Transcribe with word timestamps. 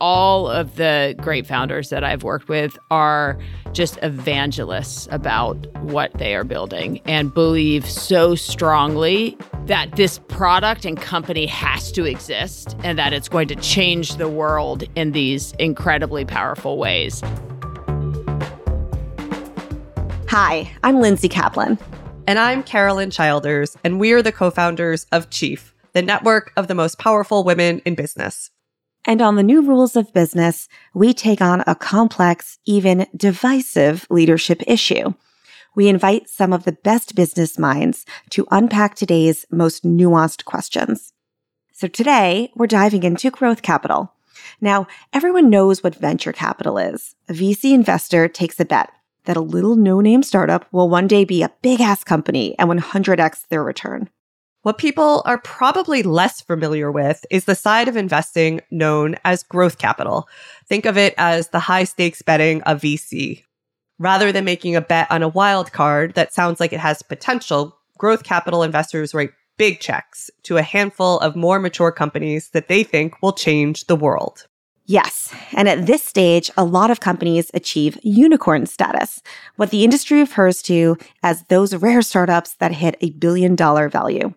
all 0.00 0.48
of 0.48 0.76
the 0.76 1.14
great 1.18 1.46
founders 1.46 1.90
that 1.90 2.04
I've 2.04 2.22
worked 2.22 2.48
with 2.48 2.76
are 2.90 3.38
just 3.72 3.98
evangelists 4.02 5.08
about 5.10 5.54
what 5.82 6.12
they 6.14 6.34
are 6.34 6.44
building 6.44 7.00
and 7.06 7.32
believe 7.32 7.88
so 7.88 8.34
strongly 8.34 9.36
that 9.66 9.96
this 9.96 10.18
product 10.28 10.84
and 10.84 11.00
company 11.00 11.46
has 11.46 11.90
to 11.92 12.04
exist 12.04 12.76
and 12.84 12.98
that 12.98 13.12
it's 13.12 13.28
going 13.28 13.48
to 13.48 13.56
change 13.56 14.16
the 14.16 14.28
world 14.28 14.84
in 14.94 15.12
these 15.12 15.52
incredibly 15.52 16.24
powerful 16.24 16.78
ways. 16.78 17.22
Hi, 20.28 20.70
I'm 20.82 21.00
Lindsay 21.00 21.28
Kaplan. 21.28 21.78
And 22.28 22.40
I'm 22.40 22.64
Carolyn 22.64 23.12
Childers, 23.12 23.76
and 23.84 24.00
we 24.00 24.12
are 24.12 24.20
the 24.20 24.32
co 24.32 24.50
founders 24.50 25.06
of 25.12 25.30
Chief, 25.30 25.72
the 25.92 26.02
network 26.02 26.52
of 26.56 26.66
the 26.66 26.74
most 26.74 26.98
powerful 26.98 27.44
women 27.44 27.80
in 27.84 27.94
business. 27.94 28.50
And 29.08 29.22
on 29.22 29.36
the 29.36 29.44
new 29.44 29.62
rules 29.62 29.94
of 29.94 30.12
business, 30.12 30.68
we 30.92 31.14
take 31.14 31.40
on 31.40 31.62
a 31.64 31.76
complex, 31.76 32.58
even 32.66 33.06
divisive 33.16 34.04
leadership 34.10 34.62
issue. 34.66 35.14
We 35.76 35.86
invite 35.86 36.28
some 36.28 36.52
of 36.52 36.64
the 36.64 36.72
best 36.72 37.14
business 37.14 37.56
minds 37.56 38.04
to 38.30 38.48
unpack 38.50 38.96
today's 38.96 39.46
most 39.48 39.84
nuanced 39.84 40.44
questions. 40.44 41.12
So 41.72 41.86
today 41.86 42.50
we're 42.56 42.66
diving 42.66 43.04
into 43.04 43.30
growth 43.30 43.62
capital. 43.62 44.12
Now, 44.60 44.88
everyone 45.12 45.50
knows 45.50 45.84
what 45.84 45.94
venture 45.94 46.32
capital 46.32 46.76
is. 46.76 47.14
A 47.28 47.32
VC 47.32 47.72
investor 47.74 48.26
takes 48.26 48.58
a 48.58 48.64
bet 48.64 48.90
that 49.26 49.36
a 49.36 49.40
little 49.40 49.76
no 49.76 50.00
name 50.00 50.22
startup 50.22 50.66
will 50.72 50.88
one 50.88 51.06
day 51.06 51.24
be 51.24 51.42
a 51.42 51.52
big 51.62 51.80
ass 51.80 52.02
company 52.02 52.58
and 52.58 52.70
100x 52.70 53.46
their 53.48 53.62
return. 53.62 54.08
What 54.66 54.78
people 54.78 55.22
are 55.26 55.38
probably 55.38 56.02
less 56.02 56.40
familiar 56.40 56.90
with 56.90 57.24
is 57.30 57.44
the 57.44 57.54
side 57.54 57.86
of 57.86 57.96
investing 57.96 58.62
known 58.68 59.14
as 59.24 59.44
growth 59.44 59.78
capital. 59.78 60.28
Think 60.68 60.86
of 60.86 60.98
it 60.98 61.14
as 61.18 61.50
the 61.50 61.60
high 61.60 61.84
stakes 61.84 62.20
betting 62.20 62.62
of 62.64 62.80
VC. 62.80 63.44
Rather 64.00 64.32
than 64.32 64.44
making 64.44 64.74
a 64.74 64.80
bet 64.80 65.08
on 65.08 65.22
a 65.22 65.28
wild 65.28 65.70
card 65.70 66.14
that 66.14 66.34
sounds 66.34 66.58
like 66.58 66.72
it 66.72 66.80
has 66.80 67.00
potential, 67.00 67.78
growth 67.96 68.24
capital 68.24 68.64
investors 68.64 69.14
write 69.14 69.30
big 69.56 69.78
checks 69.78 70.32
to 70.42 70.56
a 70.56 70.62
handful 70.62 71.20
of 71.20 71.36
more 71.36 71.60
mature 71.60 71.92
companies 71.92 72.50
that 72.50 72.66
they 72.66 72.82
think 72.82 73.22
will 73.22 73.32
change 73.32 73.84
the 73.84 73.94
world. 73.94 74.48
Yes. 74.86 75.32
And 75.52 75.68
at 75.68 75.86
this 75.86 76.02
stage, 76.02 76.50
a 76.56 76.64
lot 76.64 76.90
of 76.90 76.98
companies 76.98 77.52
achieve 77.54 78.00
unicorn 78.02 78.66
status, 78.66 79.22
what 79.54 79.70
the 79.70 79.84
industry 79.84 80.18
refers 80.18 80.60
to 80.62 80.98
as 81.22 81.44
those 81.44 81.72
rare 81.76 82.02
startups 82.02 82.54
that 82.54 82.72
hit 82.72 82.96
a 83.00 83.10
billion 83.10 83.54
dollar 83.54 83.88
value. 83.88 84.34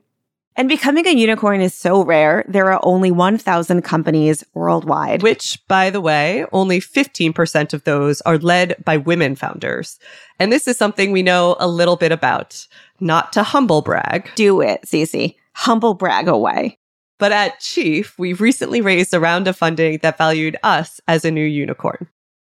And 0.55 0.67
becoming 0.67 1.08
a 1.08 1.11
unicorn 1.11 1.61
is 1.61 1.73
so 1.73 2.03
rare, 2.03 2.44
there 2.47 2.72
are 2.72 2.81
only 2.83 3.11
1,000 3.11 3.81
companies 3.81 4.44
worldwide. 4.53 5.23
Which, 5.23 5.58
by 5.67 5.89
the 5.89 6.02
way, 6.02 6.45
only 6.52 6.81
15% 6.81 7.73
of 7.73 7.83
those 7.86 8.19
are 8.22 8.38
led 8.38 8.75
by 8.83 8.97
women 8.97 9.36
founders. 9.36 10.00
And 10.38 10.52
this 10.52 10.67
is 10.67 10.75
something 10.77 11.11
we 11.11 11.23
know 11.23 11.55
a 11.59 11.67
little 11.67 11.95
bit 11.95 12.11
about. 12.11 12.67
Not 13.00 13.31
to 13.33 13.44
humble 13.44 13.81
brag. 13.81 14.30
Do 14.36 14.59
it, 14.59 14.81
Cece. 14.86 15.36
Humble 15.55 15.94
brag 15.94 16.27
away. 16.27 16.77
But 17.20 17.31
at 17.31 17.59
Chief, 17.59 18.17
we've 18.17 18.42
recently 18.42 18.81
raised 18.81 19.14
a 19.14 19.20
round 19.20 19.47
of 19.47 19.58
funding 19.58 20.00
that 20.02 20.17
valued 20.17 20.58
us 20.64 21.00
as 21.08 21.25
a 21.25 21.31
new 21.31 21.45
unicorn. 21.45 22.08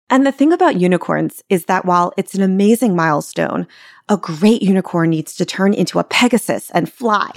And 0.08 0.26
the 0.26 0.32
thing 0.32 0.52
about 0.52 0.78
unicorns 0.78 1.42
is 1.48 1.64
that 1.64 1.84
while 1.84 2.12
it's 2.16 2.34
an 2.34 2.42
amazing 2.42 2.94
milestone, 2.94 3.66
a 4.08 4.16
great 4.16 4.60
unicorn 4.62 5.10
needs 5.10 5.34
to 5.36 5.46
turn 5.46 5.72
into 5.72 5.98
a 5.98 6.04
Pegasus 6.04 6.70
and 6.70 6.92
fly. 6.92 7.30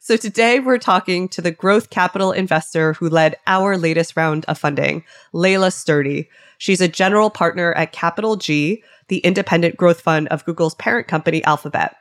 So 0.00 0.16
today 0.16 0.60
we're 0.60 0.78
talking 0.78 1.28
to 1.30 1.42
the 1.42 1.50
growth 1.50 1.90
capital 1.90 2.32
investor 2.32 2.94
who 2.94 3.08
led 3.08 3.36
our 3.46 3.76
latest 3.76 4.16
round 4.16 4.44
of 4.46 4.58
funding, 4.58 5.04
Laela 5.34 5.72
Sturdy. 5.72 6.28
She's 6.58 6.80
a 6.80 6.88
general 6.88 7.30
partner 7.30 7.72
at 7.74 7.92
Capital 7.92 8.36
G, 8.36 8.82
the 9.08 9.18
independent 9.18 9.76
growth 9.76 10.00
fund 10.00 10.28
of 10.28 10.44
Google's 10.44 10.74
parent 10.74 11.08
company, 11.08 11.42
Alphabet. 11.44 11.96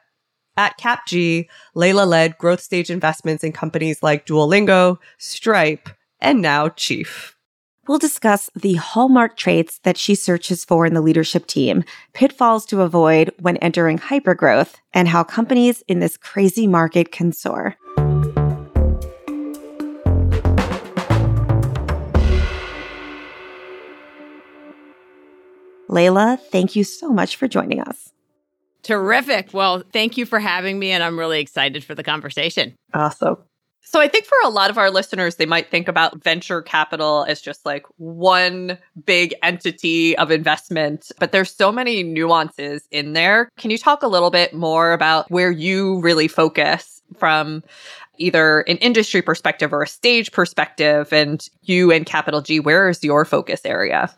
At 0.57 0.77
CapG, 0.77 1.47
Laela 1.75 2.05
led 2.05 2.37
growth 2.37 2.59
stage 2.59 2.89
investments 2.89 3.43
in 3.43 3.53
companies 3.53 4.03
like 4.03 4.25
Duolingo, 4.25 4.97
Stripe, 5.17 5.89
and 6.19 6.41
now 6.41 6.67
Chief. 6.69 7.38
We'll 7.89 7.97
discuss 7.97 8.51
the 8.55 8.75
hallmark 8.75 9.35
traits 9.35 9.79
that 9.79 9.97
she 9.97 10.13
searches 10.13 10.63
for 10.63 10.85
in 10.85 10.93
the 10.93 11.01
leadership 11.01 11.47
team, 11.47 11.83
pitfalls 12.13 12.63
to 12.67 12.81
avoid 12.81 13.31
when 13.39 13.57
entering 13.57 13.97
hypergrowth, 13.97 14.75
and 14.93 15.07
how 15.07 15.23
companies 15.23 15.83
in 15.87 15.97
this 15.99 16.15
crazy 16.15 16.67
market 16.67 17.11
can 17.11 17.31
soar. 17.31 17.75
Laela, 25.89 26.39
thank 26.51 26.75
you 26.75 26.83
so 26.83 27.09
much 27.09 27.37
for 27.37 27.47
joining 27.47 27.81
us. 27.81 28.13
Terrific. 28.83 29.51
Well, 29.51 29.81
thank 29.91 30.15
you 30.15 30.27
for 30.27 30.37
having 30.37 30.77
me, 30.77 30.91
and 30.91 31.01
I'm 31.01 31.17
really 31.17 31.41
excited 31.41 31.83
for 31.83 31.95
the 31.95 32.03
conversation. 32.03 32.75
Awesome. 32.93 33.37
So 33.81 33.99
I 33.99 34.07
think 34.07 34.25
for 34.25 34.37
a 34.43 34.49
lot 34.49 34.69
of 34.69 34.77
our 34.77 34.91
listeners, 34.91 35.37
they 35.37 35.47
might 35.47 35.71
think 35.71 35.87
about 35.87 36.23
venture 36.23 36.61
capital 36.61 37.25
as 37.27 37.41
just 37.41 37.65
like 37.65 37.85
one 37.97 38.77
big 39.03 39.33
entity 39.41 40.15
of 40.17 40.29
investment, 40.29 41.11
but 41.19 41.31
there's 41.31 41.51
so 41.51 41.71
many 41.71 42.03
nuances 42.03 42.87
in 42.91 43.13
there. 43.13 43.49
Can 43.57 43.71
you 43.71 43.79
talk 43.79 44.03
a 44.03 44.07
little 44.07 44.29
bit 44.29 44.53
more 44.53 44.93
about 44.93 45.31
where 45.31 45.49
you 45.49 45.99
really 46.01 46.27
focus 46.27 47.01
from 47.17 47.63
either 48.19 48.61
an 48.61 48.77
industry 48.77 49.21
perspective 49.21 49.73
or 49.73 49.81
a 49.81 49.87
stage 49.87 50.31
perspective 50.31 51.11
and 51.11 51.49
you 51.63 51.91
and 51.91 52.05
Capital 52.05 52.41
G, 52.41 52.59
where 52.59 52.89
is 52.89 53.03
your 53.03 53.25
focus 53.25 53.61
area? 53.65 54.13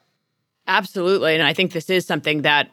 Absolutely. 0.68 1.34
And 1.34 1.44
I 1.44 1.54
think 1.54 1.72
this 1.72 1.90
is 1.90 2.06
something 2.06 2.42
that 2.42 2.70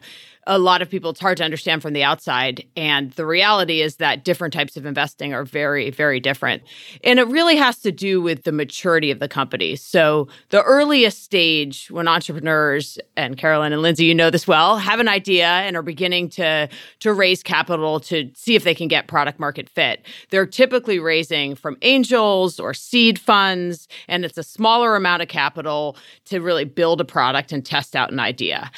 a 0.49 0.59
lot 0.59 0.83
of 0.83 0.91
people 0.91 1.11
it's 1.11 1.21
hard 1.21 1.37
to 1.37 1.45
understand 1.45 1.83
from 1.83 1.93
the 1.93 2.03
outside. 2.03 2.67
And 2.77 3.13
the 3.13 3.27
reality 3.27 3.83
is 3.83 3.97
that 3.97 4.25
different 4.25 4.53
types 4.55 4.77
of 4.77 4.87
investing 4.87 5.33
are 5.33 5.45
very 5.45 5.91
very 5.91 6.19
different. 6.19 6.63
And 7.05 7.19
it 7.19 7.29
really 7.29 7.57
has 7.57 7.79
to 7.81 7.93
do 7.93 8.21
with 8.21 8.43
the 8.43 8.53
maturity 8.53 9.11
of 9.11 9.21
the 9.21 9.29
company. 9.29 9.77
So 9.77 10.29
the 10.49 10.63
earliest 10.63 11.23
stage 11.23 11.91
when 11.91 12.09
entrepreneurs 12.09 12.99
and 13.17 13.37
carolyn 13.37 13.73
and 13.73 13.83
lindsay 13.83 14.07
you 14.07 14.15
know 14.15 14.31
this 14.31 14.49
well 14.49 14.79
have 14.79 14.99
an 14.99 15.09
idea 15.09 15.47
and 15.47 15.77
are 15.77 15.83
beginning 15.83 16.29
to 16.29 16.69
to 17.01 17.13
raise 17.13 17.43
capital 17.43 18.01
to 18.01 18.31
see 18.35 18.55
if 18.55 18.65
they 18.65 18.75
can 18.75 18.89
get 18.89 19.09
product 19.09 19.39
market 19.39 19.69
fit 19.69 20.05
they're 20.31 20.47
typically 20.47 20.99
raising 20.99 21.55
from 21.55 21.77
angels 21.83 22.59
or 22.59 22.73
seed 22.73 23.19
funds 23.19 23.89
and 24.09 24.25
it's 24.25 24.39
a 24.39 24.43
smaller 24.43 24.97
amount 24.97 25.21
of 25.21 25.29
capital 25.29 25.97
to 26.25 26.41
really 26.41 26.65
build 26.65 27.01
a 27.01 27.05
product 27.05 27.53
and 27.53 27.67
test 27.67 27.95
out 27.95 28.11
an 28.11 28.19
idea 28.19 28.71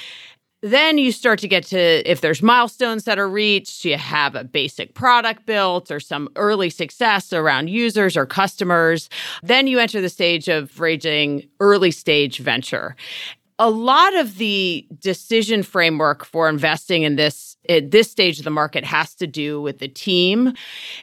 then 0.62 0.98
you 0.98 1.10
start 1.12 1.38
to 1.40 1.48
get 1.48 1.64
to 1.64 2.10
if 2.10 2.20
there's 2.20 2.42
milestones 2.42 3.04
that 3.04 3.18
are 3.18 3.28
reached, 3.28 3.84
you 3.84 3.96
have 3.96 4.34
a 4.34 4.44
basic 4.44 4.94
product 4.94 5.46
built 5.46 5.90
or 5.90 6.00
some 6.00 6.28
early 6.36 6.68
success 6.68 7.32
around 7.32 7.70
users 7.70 8.16
or 8.16 8.26
customers. 8.26 9.08
Then 9.42 9.66
you 9.66 9.78
enter 9.78 10.00
the 10.00 10.08
stage 10.08 10.48
of 10.48 10.78
raising 10.78 11.48
early 11.60 11.90
stage 11.90 12.38
venture. 12.38 12.94
A 13.58 13.70
lot 13.70 14.14
of 14.16 14.38
the 14.38 14.86
decision 14.98 15.62
framework 15.62 16.24
for 16.24 16.48
investing 16.48 17.02
in 17.02 17.16
this 17.16 17.56
at 17.68 17.90
this 17.90 18.10
stage 18.10 18.38
of 18.38 18.44
the 18.44 18.50
market 18.50 18.84
has 18.84 19.14
to 19.16 19.26
do 19.26 19.60
with 19.60 19.78
the 19.78 19.88
team. 19.88 20.54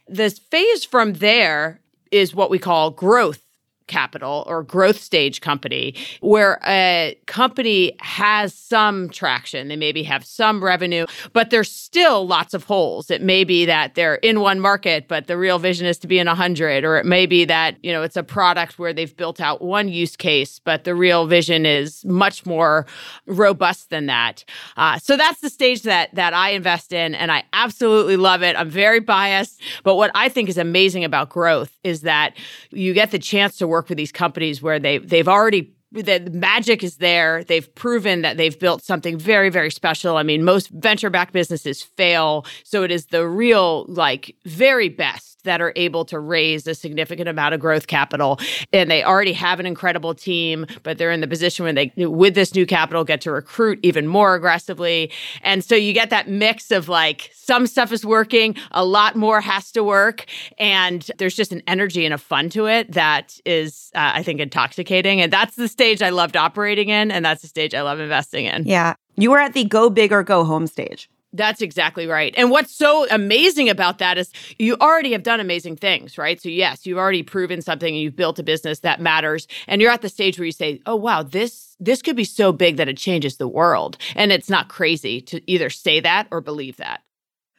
This 0.08 0.40
phase 0.40 0.84
from 0.84 1.14
there 1.14 1.80
is 2.12 2.34
what 2.34 2.50
we 2.50 2.60
call 2.60 2.92
growth 2.92 3.47
capital 3.88 4.44
or 4.48 4.64
growth 4.64 5.00
stage 5.00 5.42
company 5.42 5.96
where 6.22 6.60
a 6.66 7.18
company 7.26 7.96
has 8.00 8.54
some 8.54 9.10
traction. 9.10 9.68
They 9.70 9.76
maybe 9.76 10.04
have 10.04 10.26
some 10.26 10.64
revenue 10.64 11.06
but 11.34 11.50
there's 11.50 11.72
still 11.72 12.28
lots 12.28 12.54
of 12.54 12.64
holes. 12.66 13.10
It 13.10 13.22
may 13.22 13.44
be 13.44 13.66
that 13.66 13.96
they're 13.96 14.16
in 14.16 14.42
one 14.42 14.60
market 14.60 15.08
but 15.08 15.28
the 15.28 15.38
real 15.38 15.60
vision 15.60 15.88
is 15.88 15.98
to 16.00 16.08
be 16.08 16.20
in 16.20 16.28
a 16.28 16.36
hundred 16.36 16.84
or 16.84 16.98
it 16.98 17.06
may 17.06 17.26
be 17.26 17.46
that 17.46 17.78
you 17.84 17.92
know 17.92 18.04
it's 18.04 18.18
a 18.18 18.24
product 18.24 18.78
where 18.78 18.94
they've 18.94 19.16
built 19.16 19.40
out 19.40 19.62
one 19.62 19.88
use 19.88 20.16
case 20.16 20.60
but 20.60 20.84
the 20.84 20.94
real 20.94 21.26
vision 21.26 21.66
is 21.66 22.04
much 22.06 22.46
more 22.46 22.86
robust 23.26 23.90
than 23.90 24.08
that. 24.08 24.44
Uh, 24.76 25.00
so 25.00 25.16
that's 25.16 25.42
the 25.42 25.50
stage 25.50 25.84
that 25.84 26.14
that 26.14 26.34
i 26.34 26.50
invest 26.50 26.92
in 26.92 27.16
and 27.16 27.32
i 27.32 27.44
absolutely 27.54 28.18
love 28.18 28.44
it. 28.44 28.56
I'm 28.56 28.70
very 28.70 29.00
biased 29.00 29.62
but 29.84 29.96
what 29.96 30.12
i 30.14 30.30
think 30.30 30.50
is 30.50 30.58
amazing 30.58 31.04
about 31.04 31.30
growth 31.30 31.78
is 31.84 32.02
that 32.02 32.36
you 32.72 32.94
get 32.94 33.12
the 33.12 33.20
chance 33.20 33.58
to 33.58 33.68
work 33.68 33.77
work 33.78 33.90
with 33.90 33.98
these 33.98 34.12
companies 34.12 34.62
where 34.62 34.80
they 34.80 34.98
they've 34.98 35.28
already 35.28 35.74
the 35.92 36.20
magic 36.34 36.84
is 36.84 36.98
there. 36.98 37.44
They've 37.44 37.70
proven 37.76 38.22
that 38.22 38.36
they've 38.38 38.60
built 38.60 38.84
something 38.84 39.18
very, 39.18 39.50
very 39.50 39.72
special. 39.72 40.18
I 40.18 40.24
mean, 40.24 40.44
most 40.44 40.70
venture 40.70 41.10
backed 41.10 41.34
businesses 41.34 41.82
fail. 41.82 42.46
So 42.64 42.84
it 42.84 42.92
is 42.92 43.06
the 43.06 43.26
real, 43.26 43.86
like, 43.88 44.36
very 44.46 44.90
best 44.90 45.27
that 45.44 45.62
are 45.62 45.74
able 45.76 46.06
to 46.06 46.20
raise 46.20 46.68
a 46.68 46.76
significant 46.76 47.30
amount 47.30 47.54
of 47.54 47.60
growth 47.60 47.88
capital 47.88 48.40
and 48.74 48.90
they 48.92 49.04
already 49.04 49.34
have 49.34 49.60
an 49.60 49.66
incredible 49.66 50.14
team, 50.14 50.66
but 50.84 50.98
they're 50.98 51.12
in 51.12 51.22
the 51.22 51.28
position 51.28 51.66
when 51.66 51.76
they, 51.76 51.92
with 51.98 52.36
this 52.36 52.54
new 52.54 52.66
capital, 52.66 53.04
get 53.04 53.22
to 53.22 53.32
recruit 53.32 53.80
even 53.84 54.08
more 54.08 54.36
aggressively. 54.36 55.12
And 55.42 55.64
so 55.64 55.76
you 55.76 55.94
get 55.94 56.10
that 56.10 56.28
mix 56.30 56.72
of 56.72 56.90
like 56.90 57.32
some 57.34 57.68
stuff 57.68 57.92
is 57.92 58.06
working, 58.06 58.56
a 58.72 58.86
lot 58.86 59.16
more 59.16 59.42
has 59.42 59.72
to 59.72 59.84
work. 59.84 60.26
And 60.58 61.10
there's 61.18 61.36
just 61.36 61.52
an 61.52 61.64
energy 61.68 62.06
and 62.06 62.14
a 62.14 62.18
fun 62.18 62.50
to 62.50 62.68
it 62.68 62.92
that 62.94 63.40
is, 63.46 63.92
uh, 63.96 64.12
I 64.16 64.24
think, 64.24 64.40
intoxicating. 64.40 65.22
And 65.22 65.32
that's 65.32 65.56
the 65.56 65.68
stage 65.68 66.02
I 66.02 66.10
loved 66.10 66.36
operating 66.36 66.90
in. 66.90 67.12
And 67.12 67.24
that's 67.24 67.42
the 67.42 67.48
stage 67.48 67.74
I 67.74 67.82
love 67.82 68.00
investing 68.00 68.46
in. 68.46 68.66
Yeah. 68.66 68.96
You 69.16 69.32
were 69.32 69.40
at 69.40 69.54
the 69.54 69.64
go 69.64 69.90
big 69.90 70.12
or 70.12 70.24
go 70.24 70.44
home 70.44 70.68
stage. 70.68 71.10
That's 71.34 71.62
exactly 71.62 72.08
right. 72.08 72.34
And 72.38 72.52
what's 72.52 72.74
so 72.74 73.06
amazing 73.10 73.70
about 73.70 73.98
that 73.98 74.18
is 74.18 74.32
you 74.58 74.78
already 74.80 75.12
have 75.12 75.24
done 75.24 75.40
amazing 75.40 75.76
things, 75.76 76.18
right? 76.18 76.42
So, 76.42 76.50
yes, 76.50 76.86
you've 76.86 76.98
already 76.98 77.22
proven 77.22 77.62
something 77.62 77.94
and 77.94 78.02
you've 78.02 78.16
built 78.16 78.40
a 78.40 78.44
business 78.44 78.80
that 78.80 79.02
matters. 79.02 79.48
And 79.68 79.82
you're 79.82 79.92
at 79.92 80.02
the 80.02 80.10
stage 80.10 80.40
where 80.40 80.46
you 80.46 80.52
say, 80.52 80.82
oh, 80.86 80.96
wow, 80.96 81.24
this. 81.24 81.76
This 81.80 82.02
could 82.02 82.16
be 82.16 82.24
so 82.24 82.52
big 82.52 82.78
that 82.78 82.88
it 82.88 82.98
changes 82.98 83.38
the 83.38 83.48
world. 83.48 83.98
And 84.16 84.32
it's 84.32 84.50
not 84.50 84.68
crazy 84.68 85.22
to 85.22 85.52
either 85.52 85.70
say 85.70 86.00
that 86.00 86.28
or 86.32 86.42
believe 86.42 86.78
that. 86.78 87.02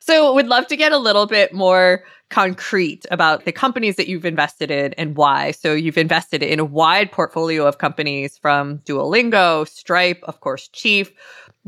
So, 0.01 0.33
would 0.35 0.49
love 0.49 0.67
to 0.69 0.77
get 0.77 0.93
a 0.93 0.99
little 0.99 1.27
bit 1.27 1.53
more 1.53 2.03
concrete 2.31 3.05
about 3.11 3.45
the 3.45 3.53
companies 3.53 3.97
that 3.97 4.09
you've 4.09 4.25
invested 4.25 4.71
in 4.71 4.95
and 4.95 5.17
why. 5.17 5.51
So, 5.51 5.75
you've 5.75 5.99
invested 5.99 6.43
in 6.43 6.59
a 6.59 6.65
wide 6.65 7.13
portfolio 7.13 7.67
of 7.67 7.77
companies 7.77 8.39
from 8.39 8.79
Duolingo, 8.79 9.69
Stripe, 9.69 10.21
of 10.23 10.41
course, 10.41 10.69
Chief 10.69 11.13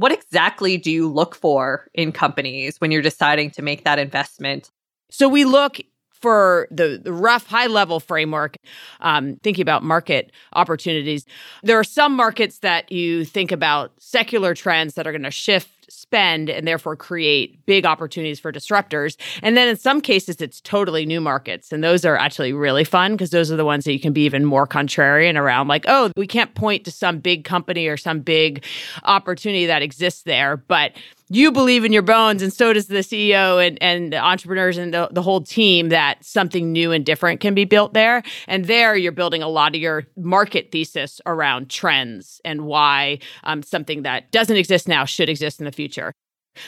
what 0.01 0.13
exactly 0.13 0.79
do 0.79 0.91
you 0.91 1.07
look 1.07 1.35
for 1.35 1.91
in 1.93 2.11
companies 2.11 2.77
when 2.79 2.91
you're 2.91 3.03
deciding 3.03 3.51
to 3.51 3.61
make 3.61 3.85
that 3.85 3.99
investment? 3.99 4.71
So 5.11 5.29
we 5.29 5.45
look 5.45 5.79
for 6.11 6.69
the, 6.71 6.99
the 7.03 7.13
rough 7.13 7.47
high 7.47 7.67
level 7.67 8.01
framework, 8.01 8.57
um, 9.01 9.37
thinking 9.43 9.61
about 9.61 9.83
market 9.83 10.33
opportunities, 10.55 11.27
there 11.63 11.79
are 11.79 11.85
some 11.85 12.15
markets 12.15 12.61
that 12.61 12.91
you 12.91 13.27
think 13.27 13.53
about 13.53 13.93
secular 13.99 14.55
trends 14.55 14.95
that 14.95 15.07
are 15.07 15.13
going 15.13 15.23
to 15.23 15.31
shift 15.31 15.80
spend 16.11 16.51
and 16.51 16.67
therefore 16.67 16.97
create 16.97 17.65
big 17.67 17.87
opportunities 17.87 18.41
for 18.41 18.51
disruptors. 18.51 19.17
And 19.45 19.57
then 19.57 19.69
in 19.69 19.77
some 19.77 20.01
cases, 20.01 20.41
it's 20.41 20.61
totally 20.61 21.07
new 21.07 21.21
markets. 21.21 21.71
And 21.71 21.85
those 21.85 22.05
are 22.05 22.17
actually 22.17 22.53
really 22.53 22.83
fun 22.83 23.13
because 23.13 23.31
those 23.31 23.53
are 23.53 23.57
the 23.57 23.65
ones 23.65 23.85
that 23.85 23.93
you 23.93 24.01
can 24.01 24.13
be 24.13 24.23
even 24.23 24.45
more 24.45 24.67
contrarian 24.67 25.39
around 25.39 25.69
like, 25.69 25.85
oh, 25.87 26.11
we 26.17 26.27
can't 26.27 26.53
point 26.57 26.85
to 26.87 26.91
some 26.91 27.21
big 27.21 27.45
company 27.45 27.87
or 27.87 27.97
some 27.97 28.19
big 28.19 28.65
opportunity 29.05 29.67
that 29.67 29.83
exists 29.83 30.23
there. 30.23 30.57
But 30.57 30.95
you 31.31 31.53
believe 31.53 31.85
in 31.85 31.93
your 31.93 32.03
bones, 32.03 32.43
and 32.43 32.53
so 32.53 32.73
does 32.73 32.89
the 32.89 32.99
CEO 32.99 33.65
and, 33.65 33.81
and 33.81 34.13
the 34.13 34.19
entrepreneurs 34.19 34.77
and 34.77 34.93
the, 34.93 35.09
the 35.13 35.23
whole 35.23 35.41
team 35.41 35.89
that 35.91 36.25
something 36.25 36.73
new 36.73 36.91
and 36.91 37.07
different 37.07 37.41
can 37.41 37.55
be 37.55 37.65
built 37.65 37.95
there. 37.95 38.25
And 38.49 38.65
there 38.65 38.97
you're 38.97 39.13
building 39.13 39.41
a 39.41 39.49
lot 39.49 39.77
of 39.77 39.81
your 39.81 40.05
market 40.17 40.73
thesis 40.73 41.21
around 41.27 41.71
trends 41.71 42.41
and 42.45 42.63
why 42.63 43.21
um, 43.45 43.63
something 43.63 44.03
that 44.03 44.33
doesn't 44.33 44.57
exist 44.57 44.89
now 44.89 45.05
should 45.05 45.29
exist 45.29 45.61
in 45.61 45.67
the 45.67 45.73
future. 45.73 46.13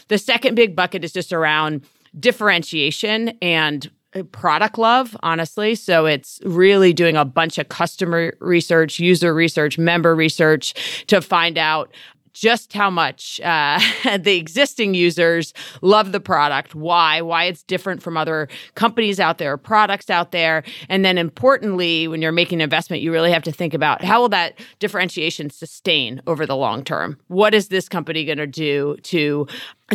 The 0.06 0.19
second 0.19 0.55
big 0.55 0.76
bucket 0.76 1.03
is 1.03 1.12
just 1.12 1.32
around 1.32 1.85
differentiation 2.19 3.37
and 3.43 3.91
uh, 4.14 4.23
product 4.25 4.79
love, 4.79 5.17
honestly. 5.23 5.75
So 5.75 6.06
it's 6.06 6.38
really 6.44 6.93
doing 6.93 7.17
a 7.17 7.25
bunch 7.25 7.59
of 7.59 7.69
customer 7.69 8.35
research, 8.41 8.99
user 8.99 9.35
research, 9.35 9.79
member 9.79 10.14
research 10.14 11.05
to 11.06 11.20
find 11.23 11.56
out 11.56 11.93
just 12.32 12.73
how 12.73 12.90
much 12.90 13.40
uh, 13.40 13.79
the 14.19 14.37
existing 14.37 14.94
users 14.94 15.52
love 15.81 16.12
the 16.12 16.20
product, 16.20 16.75
why, 16.75 17.20
why 17.20 17.44
it's 17.44 17.62
different 17.62 18.02
from 18.02 18.17
other 18.17 18.49
companies 18.75 19.20
out 19.20 19.38
there, 19.38 19.56
products 19.56 20.11
out 20.11 20.32
there. 20.32 20.62
And 20.88 21.05
then 21.05 21.19
importantly, 21.19 22.08
when 22.08 22.23
you're 22.23 22.32
making 22.32 22.58
an 22.58 22.64
investment, 22.64 23.02
you 23.02 23.12
really 23.12 23.32
have 23.32 23.43
to 23.44 23.52
think 23.52 23.75
about 23.75 24.05
how 24.05 24.20
will 24.20 24.29
that 24.31 24.58
differentiation 24.79 25.50
sustain 25.50 26.23
over 26.26 26.46
the 26.46 26.56
long 26.56 26.84
term? 26.84 27.19
What 27.29 27.55
is 27.55 27.69
this 27.69 27.88
company 27.88 28.25
going 28.25 28.38
to 28.38 28.46
do 28.46 28.96
to 29.02 29.46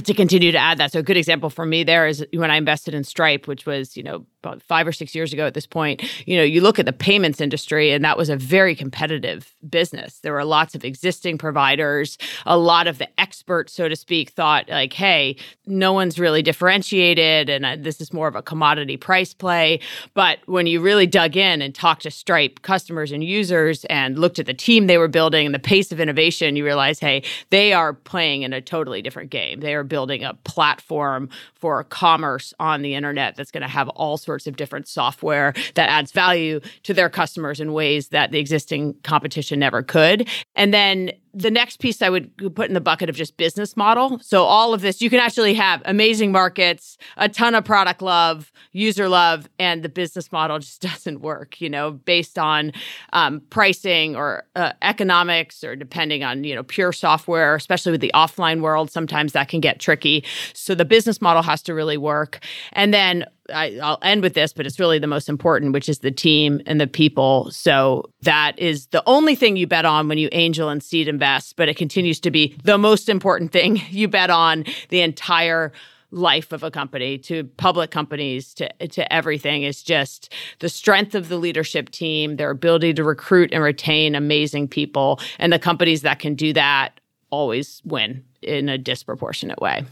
to 0.03 0.13
continue 0.13 0.51
to 0.51 0.57
add 0.57 0.77
that. 0.77 0.91
So 0.91 0.99
a 0.99 1.03
good 1.03 1.17
example 1.17 1.49
for 1.49 1.65
me 1.65 1.83
there 1.83 2.07
is 2.07 2.25
when 2.33 2.51
I 2.51 2.57
invested 2.57 2.93
in 2.93 3.03
Stripe, 3.03 3.47
which 3.47 3.65
was, 3.65 3.97
you 3.97 4.03
know, 4.03 4.25
about 4.43 4.61
five 4.61 4.87
or 4.87 4.91
six 4.91 5.13
years 5.15 5.33
ago 5.33 5.45
at 5.45 5.53
this 5.53 5.65
point, 5.65 6.03
you 6.27 6.37
know, 6.37 6.43
you 6.43 6.61
look 6.61 6.79
at 6.79 6.85
the 6.85 6.93
payments 6.93 7.41
industry 7.41 7.91
and 7.91 8.03
that 8.05 8.17
was 8.17 8.29
a 8.29 8.37
very 8.37 8.75
competitive 8.75 9.53
business. 9.67 10.19
There 10.19 10.33
were 10.33 10.45
lots 10.45 10.75
of 10.75 10.85
existing 10.85 11.37
providers. 11.37 12.17
A 12.45 12.57
lot 12.57 12.87
of 12.87 12.97
the 12.97 13.07
experts, 13.19 13.73
so 13.73 13.89
to 13.89 13.95
speak, 13.95 14.29
thought 14.29 14.69
like, 14.69 14.93
hey, 14.93 15.37
no 15.65 15.91
one's 15.91 16.19
really 16.19 16.41
differentiated 16.41 17.49
and 17.49 17.65
uh, 17.65 17.75
this 17.79 17.99
is 17.99 18.13
more 18.13 18.27
of 18.27 18.35
a 18.35 18.41
commodity 18.41 18.97
price 18.97 19.33
play. 19.33 19.79
But 20.13 20.39
when 20.45 20.67
you 20.67 20.79
really 20.79 21.07
dug 21.07 21.35
in 21.35 21.61
and 21.61 21.73
talked 21.73 22.03
to 22.03 22.11
Stripe 22.11 22.61
customers 22.61 23.11
and 23.11 23.23
users 23.23 23.85
and 23.85 24.17
looked 24.17 24.39
at 24.39 24.45
the 24.45 24.53
team 24.53 24.87
they 24.87 24.97
were 24.97 25.07
building 25.07 25.45
and 25.45 25.55
the 25.55 25.59
pace 25.59 25.91
of 25.91 25.99
innovation, 25.99 26.55
you 26.55 26.63
realize, 26.63 26.99
hey, 26.99 27.23
they 27.49 27.73
are 27.73 27.93
playing 27.93 28.43
in 28.43 28.53
a 28.53 28.61
totally 28.61 29.01
different 29.01 29.29
game. 29.29 29.59
They 29.59 29.73
are 29.73 29.83
building 29.87 30.23
a 30.23 30.33
platform 30.43 31.29
for 31.53 31.83
commerce 31.85 32.53
on 32.59 32.81
the 32.81 32.95
internet 32.95 33.35
that's 33.35 33.51
going 33.51 33.61
to 33.61 33.67
have 33.67 33.89
all 33.89 34.17
sorts 34.17 34.47
of 34.47 34.55
different 34.55 34.87
software 34.87 35.53
that 35.75 35.89
adds 35.89 36.11
value 36.11 36.59
to 36.83 36.93
their 36.93 37.09
customers 37.09 37.59
in 37.59 37.73
ways 37.73 38.09
that 38.09 38.31
the 38.31 38.39
existing 38.39 38.93
competition 39.03 39.59
never 39.59 39.81
could. 39.83 40.27
And 40.55 40.73
then 40.73 41.11
the 41.37 41.51
next 41.51 41.77
piece 41.77 42.01
I 42.01 42.09
would 42.09 42.35
put 42.55 42.67
in 42.67 42.73
the 42.73 42.81
bucket 42.81 43.09
of 43.09 43.15
just 43.15 43.37
business 43.37 43.77
model. 43.77 44.19
So 44.23 44.43
all 44.43 44.73
of 44.73 44.81
this, 44.81 45.01
you 45.01 45.09
can 45.09 45.19
actually 45.19 45.53
have 45.53 45.83
amazing 45.85 46.31
markets, 46.31 46.97
a 47.15 47.29
ton 47.29 47.53
of 47.53 47.63
product 47.63 48.01
love, 48.01 48.51
user 48.71 49.07
love, 49.07 49.47
and 49.59 49.83
the 49.83 49.89
business 49.89 50.31
model 50.31 50.57
just 50.67 50.81
doesn't 50.81 51.21
work. 51.21 51.61
You 51.61 51.69
know, 51.69 51.91
based 51.91 52.39
on 52.39 52.71
um, 53.13 53.41
pricing 53.51 54.15
or 54.15 54.45
uh, 54.55 54.73
economics, 54.81 55.63
or 55.63 55.75
depending 55.75 56.23
on 56.23 56.43
you 56.43 56.55
know 56.55 56.63
pure 56.63 56.91
software, 56.91 57.53
especially 57.55 57.91
with 57.91 58.01
the 58.01 58.11
offline 58.15 58.61
world, 58.61 58.89
sometimes 58.89 59.33
that 59.33 59.47
can 59.47 59.59
get 59.59 59.79
tricky. 59.79 60.23
So 60.53 60.73
the 60.73 60.85
business 60.85 61.21
model 61.21 61.43
has 61.43 61.61
to 61.63 61.75
really 61.75 61.97
work, 61.97 62.43
and 62.73 62.91
then 62.91 63.25
I, 63.53 63.69
will 63.71 63.97
end 64.01 64.21
with 64.21 64.33
this, 64.33 64.53
but 64.53 64.65
it's 64.65 64.79
really 64.79 64.99
the 64.99 65.07
most 65.07 65.29
important, 65.29 65.73
which 65.73 65.89
is 65.89 65.99
the 65.99 66.11
team 66.11 66.61
and 66.65 66.79
the 66.79 66.87
people. 66.87 67.49
So 67.51 68.09
that 68.21 68.57
is 68.59 68.87
the 68.87 69.03
only 69.05 69.35
thing 69.35 69.57
you 69.57 69.67
bet 69.67 69.85
on 69.85 70.07
when 70.07 70.17
you 70.17 70.29
angel 70.31 70.69
and 70.69 70.81
seed 70.81 71.07
invest, 71.07 71.55
but 71.55 71.69
it 71.69 71.77
continues 71.77 72.19
to 72.21 72.31
be 72.31 72.55
the 72.63 72.77
most 72.77 73.09
important 73.09 73.51
thing 73.51 73.81
you 73.89 74.07
bet 74.07 74.29
on 74.29 74.65
the 74.89 75.01
entire 75.01 75.71
life 76.09 76.53
of 76.53 76.63
a 76.63 76.71
company 76.71 77.17
to 77.17 77.43
public 77.57 77.91
companies 77.91 78.53
to 78.53 78.69
to 78.87 79.13
everything 79.13 79.63
is 79.63 79.83
just 79.83 80.31
the 80.59 80.69
strength 80.69 81.13
of 81.13 81.27
the 81.27 81.35
leadership 81.35 81.89
team 81.89 82.37
their 82.37 82.49
ability 82.49 82.93
to 82.93 83.03
recruit 83.03 83.51
and 83.51 83.61
retain 83.61 84.15
amazing 84.15 84.69
people 84.69 85.19
and 85.37 85.51
the 85.51 85.59
companies 85.59 86.03
that 86.03 86.17
can 86.17 86.33
do 86.33 86.53
that 86.53 87.01
always 87.29 87.81
win 87.83 88.23
in 88.41 88.69
a 88.69 88.77
disproportionate 88.77 89.59
way 89.59 89.83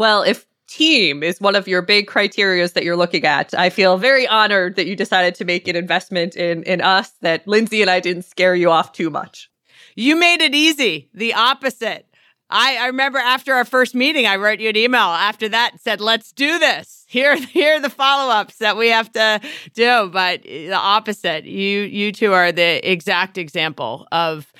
well, 0.00 0.22
if 0.22 0.46
team 0.70 1.22
is 1.22 1.40
one 1.40 1.56
of 1.56 1.66
your 1.66 1.82
big 1.82 2.06
criterias 2.06 2.74
that 2.74 2.84
you're 2.84 2.96
looking 2.96 3.24
at. 3.24 3.52
I 3.54 3.70
feel 3.70 3.98
very 3.98 4.26
honored 4.26 4.76
that 4.76 4.86
you 4.86 4.94
decided 4.94 5.34
to 5.36 5.44
make 5.44 5.66
an 5.68 5.76
investment 5.76 6.36
in 6.36 6.62
in 6.62 6.80
us 6.80 7.10
that 7.20 7.46
Lindsay 7.46 7.82
and 7.82 7.90
I 7.90 8.00
didn't 8.00 8.22
scare 8.22 8.54
you 8.54 8.70
off 8.70 8.92
too 8.92 9.10
much. 9.10 9.50
You 9.96 10.16
made 10.16 10.40
it 10.40 10.54
easy. 10.54 11.10
The 11.12 11.34
opposite. 11.34 12.06
I, 12.52 12.78
I 12.78 12.86
remember 12.86 13.18
after 13.18 13.54
our 13.54 13.64
first 13.64 13.94
meeting, 13.94 14.26
I 14.26 14.36
wrote 14.36 14.58
you 14.58 14.68
an 14.68 14.76
email 14.76 15.00
after 15.00 15.48
that 15.50 15.80
said, 15.80 16.00
let's 16.00 16.32
do 16.32 16.58
this. 16.58 17.04
Here, 17.06 17.36
here 17.36 17.76
are 17.76 17.80
the 17.80 17.90
follow-ups 17.90 18.56
that 18.56 18.76
we 18.76 18.88
have 18.88 19.12
to 19.12 19.40
do. 19.74 20.10
But 20.12 20.40
eh, 20.46 20.68
the 20.68 20.76
opposite. 20.76 21.44
You 21.44 21.80
you 21.80 22.12
two 22.12 22.32
are 22.32 22.52
the 22.52 22.88
exact 22.88 23.38
example 23.38 24.06
of 24.12 24.52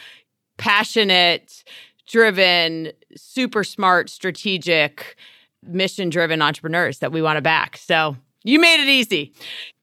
passionate, 0.57 1.65
driven, 2.07 2.93
super 3.17 3.65
smart, 3.65 4.11
strategic 4.11 5.17
mission 5.63 6.11
driven 6.11 6.43
entrepreneurs 6.43 6.99
that 6.99 7.13
we 7.13 7.23
want 7.23 7.37
to 7.37 7.43
back. 7.43 7.77
So 7.77 8.17
you 8.43 8.59
made 8.59 8.81
it 8.83 8.89
easy. 8.89 9.33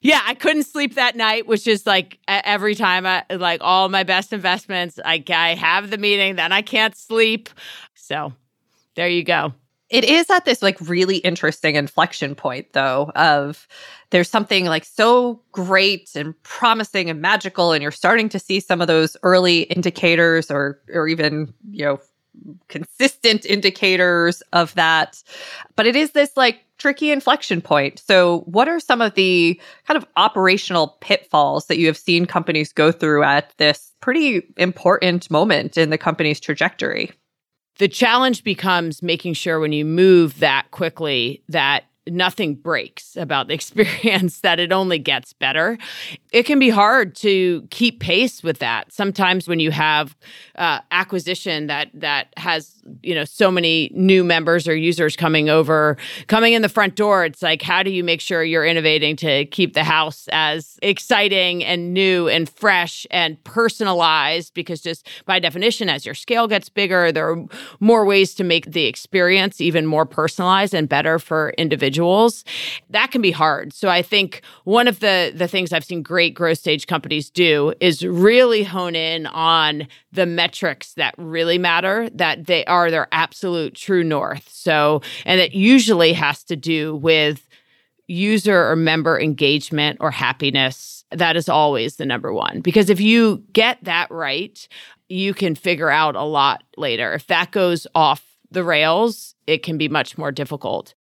Yeah, 0.02 0.22
I 0.26 0.34
couldn't 0.34 0.64
sleep 0.64 0.96
that 0.96 1.16
night, 1.16 1.48
which 1.48 1.68
is 1.68 1.86
like 1.86 2.20
every 2.28 2.76
time 2.76 3.06
I 3.06 3.24
like 3.30 3.62
all 3.64 3.90
my 3.90 4.04
best 4.04 4.34
investments. 4.34 5.00
I, 5.04 5.24
I 5.30 5.56
have 5.56 5.90
the 5.90 5.98
meeting, 5.98 6.36
then 6.36 6.52
I 6.52 6.62
can't 6.62 6.96
sleep. 6.96 7.50
So 7.96 8.34
there 8.96 9.08
you 9.08 9.24
go. 9.24 9.54
It 9.90 10.04
is 10.04 10.30
at 10.30 10.44
this 10.44 10.62
like 10.62 10.78
really 10.82 11.18
interesting 11.18 11.76
inflection 11.76 12.36
point 12.36 12.74
though 12.74 13.10
of 13.16 13.68
there's 14.10 14.30
something 14.30 14.66
like 14.66 14.84
so 14.84 15.42
great 15.52 16.10
and 16.16 16.34
promising 16.44 17.10
and 17.10 17.22
magical 17.22 17.72
and 17.72 17.82
you're 17.82 17.92
starting 17.92 18.28
to 18.30 18.40
see 18.40 18.60
some 18.60 18.82
of 18.82 18.88
those 18.88 19.16
early 19.24 19.62
indicators 19.62 20.52
or 20.52 20.82
or 20.94 21.08
even, 21.08 21.54
you 21.72 21.86
know, 21.86 22.00
consistent 22.68 23.46
indicators 23.46 24.42
of 24.54 24.74
that. 24.76 25.22
But 25.76 25.88
it 25.88 25.96
is 25.96 26.12
this 26.12 26.36
like 26.36 26.64
tricky 26.78 27.12
inflection 27.12 27.62
point. 27.62 28.02
So, 28.06 28.40
what 28.42 28.68
are 28.68 28.80
some 28.80 29.02
of 29.02 29.16
the 29.16 29.60
kind 29.88 29.98
of 29.98 30.06
operational 30.16 30.98
pitfalls 31.02 31.68
that 31.68 31.78
you 31.78 31.88
have 31.88 31.98
seen 31.98 32.26
companies 32.26 32.72
go 32.72 32.92
through 32.92 33.24
at 33.24 33.54
this 33.58 33.92
pretty 34.02 34.44
important 34.58 35.30
moment 35.32 35.78
in 35.78 35.90
the 35.90 35.98
company's 35.98 36.40
trajectory? 36.40 37.12
The 37.80 37.88
challenge 37.88 38.44
becomes 38.44 39.04
making 39.04 39.34
sure 39.34 39.60
when 39.60 39.72
you 39.72 39.86
move 39.86 40.40
that 40.40 40.72
quickly 40.72 41.44
that 41.50 41.84
nothing 42.10 42.56
breaks 42.56 43.16
about 43.16 43.48
the 43.48 43.54
experience, 43.60 44.42
that 44.42 44.60
it 44.60 44.72
only 44.72 45.00
gets 45.00 45.34
better. 45.34 45.78
It 46.32 46.44
can 46.44 46.60
be 46.60 46.70
hard 46.70 47.16
to 47.18 47.68
keep 47.70 48.00
pace 48.00 48.44
with 48.44 48.60
that. 48.60 48.92
Sometimes 48.92 49.48
when 49.48 49.60
you 49.60 49.72
have 49.72 50.16
uh, 50.56 50.80
acquisition 50.92 51.68
that 51.68 51.90
that 51.94 52.34
has 52.38 52.78
you 53.04 53.14
know 53.14 53.26
so 53.26 53.52
many 53.52 53.92
new 53.94 54.24
members 54.24 54.68
or 54.68 54.76
users 54.76 55.16
coming 55.16 55.50
over 55.50 55.98
coming 56.28 56.54
in 56.54 56.62
the 56.62 56.70
front 56.70 56.96
door 56.96 57.26
it's 57.26 57.42
like 57.42 57.62
how 57.62 57.84
do 57.84 57.92
you 57.92 58.04
make 58.04 58.22
sure 58.22 58.44
you're 58.44 58.66
innovating 58.66 59.16
to 59.16 59.46
keep 59.48 59.74
the 59.74 59.84
house 59.84 60.28
as 60.32 60.80
exciting 60.82 61.64
and 61.64 61.94
new 61.94 62.28
and 62.30 62.50
fresh 62.50 63.06
and 63.12 63.42
personalized 63.44 64.54
because 64.54 64.82
just 64.82 65.06
by 65.26 65.38
definition 65.38 65.90
as 65.90 66.06
your 66.06 66.16
scale 66.16 66.48
gets 66.48 66.70
bigger 66.70 67.12
there 67.12 67.30
are 67.30 67.46
more 67.80 68.06
ways 68.06 68.34
to 68.34 68.44
make 68.44 68.72
the 68.72 68.86
experience 68.86 69.60
even 69.60 69.86
more 69.86 70.06
personalized 70.06 70.74
and 70.74 70.88
better 70.88 71.20
for 71.20 71.50
individuals 71.58 71.97
that 72.90 73.12
can 73.12 73.22
be 73.22 73.32
hard 73.32 73.74
so 73.74 73.90
i 73.90 74.02
think 74.02 74.42
one 74.64 74.88
of 74.88 75.00
the 75.00 75.32
the 75.36 75.48
things 75.48 75.74
i've 75.74 75.86
seen 75.86 76.02
great 76.02 76.34
growth 76.34 76.58
stage 76.58 76.88
companies 76.88 77.30
do 77.30 77.74
is 77.80 78.06
really 78.06 78.64
hone 78.64 78.96
in 78.96 79.26
on 79.28 79.88
the 80.12 80.26
metrics 80.26 80.94
that 80.94 81.14
really 81.18 81.58
matter 81.58 82.10
that 82.10 82.48
they 82.48 82.66
are 82.66 82.90
their 82.90 83.08
absolute 83.12 83.76
true 83.76 84.04
north. 84.04 84.50
So, 84.50 85.02
and 85.26 85.40
it 85.40 85.54
usually 85.54 86.14
has 86.14 86.44
to 86.46 86.56
do 86.56 86.96
with 86.96 87.48
user 88.08 88.70
or 88.70 88.76
member 88.76 89.20
engagement 89.20 89.98
or 90.00 90.12
happiness. 90.12 91.06
That 91.12 91.36
is 91.36 91.48
always 91.50 91.98
the 91.98 92.06
number 92.06 92.34
one. 92.34 92.62
Because 92.62 92.90
if 92.90 93.00
you 93.00 93.44
get 93.54 93.84
that 93.84 94.10
right, 94.12 94.68
you 95.10 95.34
can 95.34 95.56
figure 95.56 95.90
out 95.90 96.16
a 96.16 96.24
lot 96.24 96.64
later. 96.76 97.14
If 97.14 97.28
that 97.28 97.52
goes 97.52 97.86
off 97.94 98.24
the 98.50 98.64
rails, 98.64 99.36
it 99.46 99.64
can 99.64 99.78
be 99.78 99.88
much 99.88 100.18
more 100.18 100.32
difficult. 100.32 100.96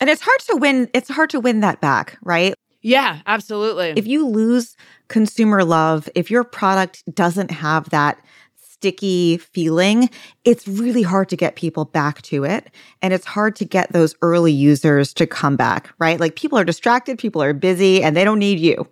And 0.00 0.10
it's 0.10 0.22
hard 0.22 0.40
to 0.40 0.56
win, 0.56 0.90
it's 0.94 1.08
hard 1.08 1.30
to 1.30 1.40
win 1.40 1.60
that 1.60 1.80
back, 1.80 2.18
right? 2.22 2.54
Yeah, 2.82 3.20
absolutely. 3.26 3.94
If 3.96 4.06
you 4.06 4.26
lose 4.26 4.76
consumer 5.08 5.64
love, 5.64 6.08
if 6.14 6.30
your 6.30 6.42
product 6.42 7.02
doesn't 7.14 7.52
have 7.52 7.88
that 7.90 8.18
sticky 8.56 9.36
feeling, 9.36 10.10
it's 10.44 10.66
really 10.66 11.02
hard 11.02 11.28
to 11.28 11.36
get 11.36 11.54
people 11.54 11.84
back 11.84 12.20
to 12.22 12.42
it. 12.42 12.68
And 13.00 13.14
it's 13.14 13.24
hard 13.24 13.54
to 13.56 13.64
get 13.64 13.92
those 13.92 14.16
early 14.22 14.52
users 14.52 15.14
to 15.14 15.26
come 15.26 15.56
back, 15.56 15.94
right? 16.00 16.18
Like 16.18 16.34
people 16.34 16.58
are 16.58 16.64
distracted, 16.64 17.16
people 17.16 17.40
are 17.40 17.52
busy, 17.52 18.02
and 18.02 18.16
they 18.16 18.24
don't 18.24 18.40
need 18.40 18.58
you. 18.58 18.88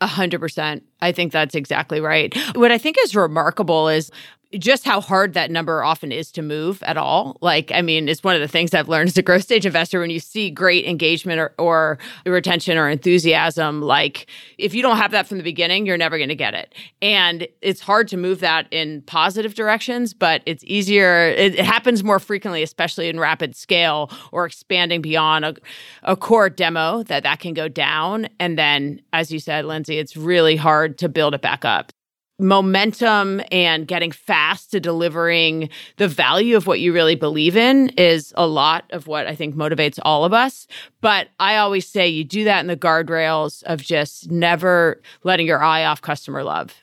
A 0.00 0.06
hundred 0.06 0.40
percent. 0.40 0.84
I 1.00 1.12
think 1.12 1.32
that's 1.32 1.54
exactly 1.54 2.00
right. 2.00 2.36
What 2.54 2.72
I 2.72 2.78
think 2.78 2.96
is 3.04 3.14
remarkable 3.14 3.88
is 3.88 4.10
just 4.58 4.86
how 4.86 4.98
hard 4.98 5.34
that 5.34 5.50
number 5.50 5.84
often 5.84 6.10
is 6.10 6.32
to 6.32 6.40
move 6.40 6.82
at 6.84 6.96
all. 6.96 7.36
Like, 7.42 7.70
I 7.74 7.82
mean, 7.82 8.08
it's 8.08 8.24
one 8.24 8.34
of 8.34 8.40
the 8.40 8.48
things 8.48 8.72
I've 8.72 8.88
learned 8.88 9.08
as 9.08 9.18
a 9.18 9.22
growth 9.22 9.42
stage 9.42 9.66
investor 9.66 10.00
when 10.00 10.08
you 10.08 10.20
see 10.20 10.48
great 10.48 10.86
engagement 10.86 11.38
or, 11.38 11.52
or 11.58 11.98
retention 12.24 12.78
or 12.78 12.88
enthusiasm. 12.88 13.82
Like, 13.82 14.26
if 14.56 14.72
you 14.72 14.80
don't 14.80 14.96
have 14.96 15.10
that 15.10 15.26
from 15.26 15.36
the 15.36 15.44
beginning, 15.44 15.84
you're 15.84 15.98
never 15.98 16.16
going 16.16 16.30
to 16.30 16.34
get 16.34 16.54
it. 16.54 16.74
And 17.02 17.46
it's 17.60 17.82
hard 17.82 18.08
to 18.08 18.16
move 18.16 18.40
that 18.40 18.68
in 18.70 19.02
positive 19.02 19.54
directions, 19.54 20.14
but 20.14 20.40
it's 20.46 20.64
easier. 20.64 21.28
It, 21.28 21.56
it 21.56 21.64
happens 21.66 22.02
more 22.02 22.18
frequently, 22.18 22.62
especially 22.62 23.10
in 23.10 23.20
rapid 23.20 23.54
scale 23.54 24.10
or 24.32 24.46
expanding 24.46 25.02
beyond 25.02 25.44
a, 25.44 25.56
a 26.04 26.16
core 26.16 26.48
demo 26.48 27.02
that 27.02 27.22
that 27.22 27.40
can 27.40 27.52
go 27.52 27.68
down. 27.68 28.28
And 28.40 28.56
then, 28.56 29.02
as 29.12 29.30
you 29.30 29.40
said, 29.40 29.66
Lindsay, 29.66 29.98
it's 29.98 30.16
really 30.16 30.56
hard 30.88 30.98
to 30.98 31.08
build 31.08 31.34
it 31.34 31.42
back 31.42 31.64
up 31.64 31.92
momentum 32.40 33.40
and 33.50 33.88
getting 33.88 34.12
fast 34.12 34.70
to 34.70 34.78
delivering 34.78 35.68
the 35.96 36.06
value 36.06 36.56
of 36.56 36.68
what 36.68 36.78
you 36.78 36.92
really 36.92 37.16
believe 37.16 37.56
in 37.56 37.88
is 37.96 38.32
a 38.36 38.46
lot 38.46 38.84
of 38.90 39.08
what 39.08 39.26
I 39.26 39.34
think 39.34 39.56
motivates 39.56 39.98
all 40.02 40.24
of 40.24 40.32
us. 40.32 40.68
But 41.00 41.30
I 41.40 41.56
always 41.56 41.84
say 41.84 42.06
you 42.06 42.22
do 42.22 42.44
that 42.44 42.60
in 42.60 42.68
the 42.68 42.76
guardrails 42.76 43.64
of 43.64 43.82
just 43.82 44.30
never 44.30 45.02
letting 45.24 45.48
your 45.48 45.60
eye 45.60 45.84
off 45.84 46.00
customer 46.00 46.44
love. 46.44 46.76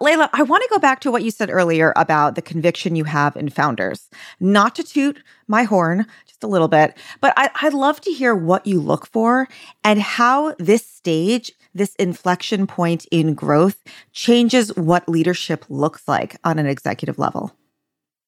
Laela, 0.00 0.30
I 0.32 0.44
want 0.44 0.62
to 0.62 0.70
go 0.70 0.78
back 0.78 1.00
to 1.00 1.10
what 1.10 1.24
you 1.24 1.32
said 1.32 1.50
earlier 1.50 1.92
about 1.96 2.36
the 2.36 2.42
conviction 2.42 2.94
you 2.94 3.02
have 3.02 3.34
in 3.34 3.48
founders. 3.48 4.08
Not 4.38 4.76
to 4.76 4.84
toot 4.84 5.24
my 5.48 5.64
horn 5.64 6.06
just 6.24 6.44
a 6.44 6.46
little 6.46 6.68
bit, 6.68 6.96
but 7.20 7.34
I, 7.36 7.50
would 7.64 7.74
love 7.74 8.00
to 8.02 8.12
hear 8.12 8.32
what 8.32 8.64
you 8.64 8.80
look 8.80 9.08
for 9.08 9.48
and 9.82 10.00
how 10.00 10.54
this 10.60 10.86
stage 10.86 11.50
this 11.74 11.94
inflection 11.96 12.66
point 12.66 13.06
in 13.10 13.34
growth 13.34 13.82
changes 14.12 14.74
what 14.76 15.08
leadership 15.08 15.64
looks 15.68 16.06
like 16.08 16.36
on 16.44 16.58
an 16.58 16.66
executive 16.66 17.18
level? 17.18 17.54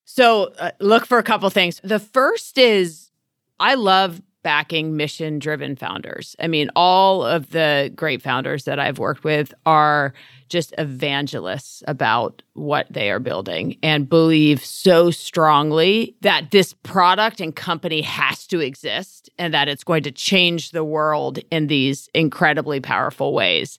So, 0.04 0.52
uh, 0.58 0.72
look 0.80 1.06
for 1.06 1.18
a 1.18 1.22
couple 1.22 1.48
things. 1.50 1.80
The 1.82 1.98
first 1.98 2.58
is 2.58 3.10
I 3.58 3.74
love 3.74 4.20
backing 4.42 4.96
mission 4.96 5.38
driven 5.38 5.76
founders. 5.76 6.34
I 6.40 6.48
mean, 6.48 6.70
all 6.74 7.24
of 7.24 7.50
the 7.50 7.92
great 7.94 8.22
founders 8.22 8.64
that 8.64 8.78
I've 8.78 8.98
worked 8.98 9.24
with 9.24 9.54
are 9.66 10.12
just 10.48 10.74
evangelists 10.76 11.82
about 11.88 12.42
what 12.52 12.86
they 12.90 13.10
are 13.10 13.18
building 13.18 13.78
and 13.82 14.08
believe 14.08 14.62
so 14.62 15.10
strongly 15.10 16.14
that 16.20 16.50
this 16.50 16.74
product 16.82 17.40
and 17.40 17.56
company 17.56 18.02
has 18.02 18.46
to 18.48 18.60
exist 18.60 19.30
and 19.38 19.54
that 19.54 19.68
it's 19.68 19.84
going 19.84 20.02
to 20.02 20.12
change 20.12 20.72
the 20.72 20.84
world 20.84 21.38
in 21.50 21.68
these 21.68 22.10
incredibly 22.12 22.80
powerful 22.80 23.32
ways. 23.32 23.78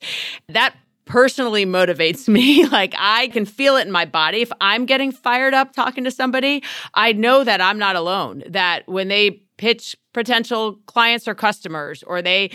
That 0.50 0.74
personally 1.05 1.65
motivates 1.65 2.27
me. 2.34 2.65
like 2.67 2.96
I 2.98 3.27
can 3.27 3.46
feel 3.46 3.75
it 3.77 3.86
in 3.86 3.91
my 3.91 4.05
body. 4.05 4.41
If 4.41 4.51
I'm 4.60 4.86
getting 4.86 5.12
fired 5.12 5.53
up 5.53 5.74
talking 5.74 6.03
to 6.05 6.12
somebody, 6.12 6.63
I 6.96 7.13
know 7.13 7.43
that 7.43 7.62
I'm 7.62 7.77
not 7.77 7.96
alone. 7.96 8.43
That 8.48 8.88
when 8.88 9.10
they 9.10 9.43
pitch 9.58 9.96
potential 10.14 10.80
clients 10.86 11.28
or 11.28 11.36
customers 11.36 12.04
or 12.04 12.22
they 12.22 12.52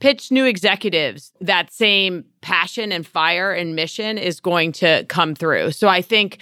pitch 0.00 0.30
new 0.30 0.44
executives, 0.44 1.32
that 1.40 1.72
same 1.72 2.24
passion 2.40 2.92
and 2.92 3.06
fire 3.06 3.52
and 3.52 3.74
mission 3.74 4.18
is 4.18 4.40
going 4.40 4.72
to 4.72 5.04
come 5.08 5.34
through. 5.34 5.70
So 5.70 5.88
I 5.88 6.02
think 6.02 6.38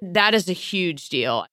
that 0.00 0.34
is 0.34 0.48
a 0.48 0.54
huge 0.54 1.08
deal. 1.08 1.46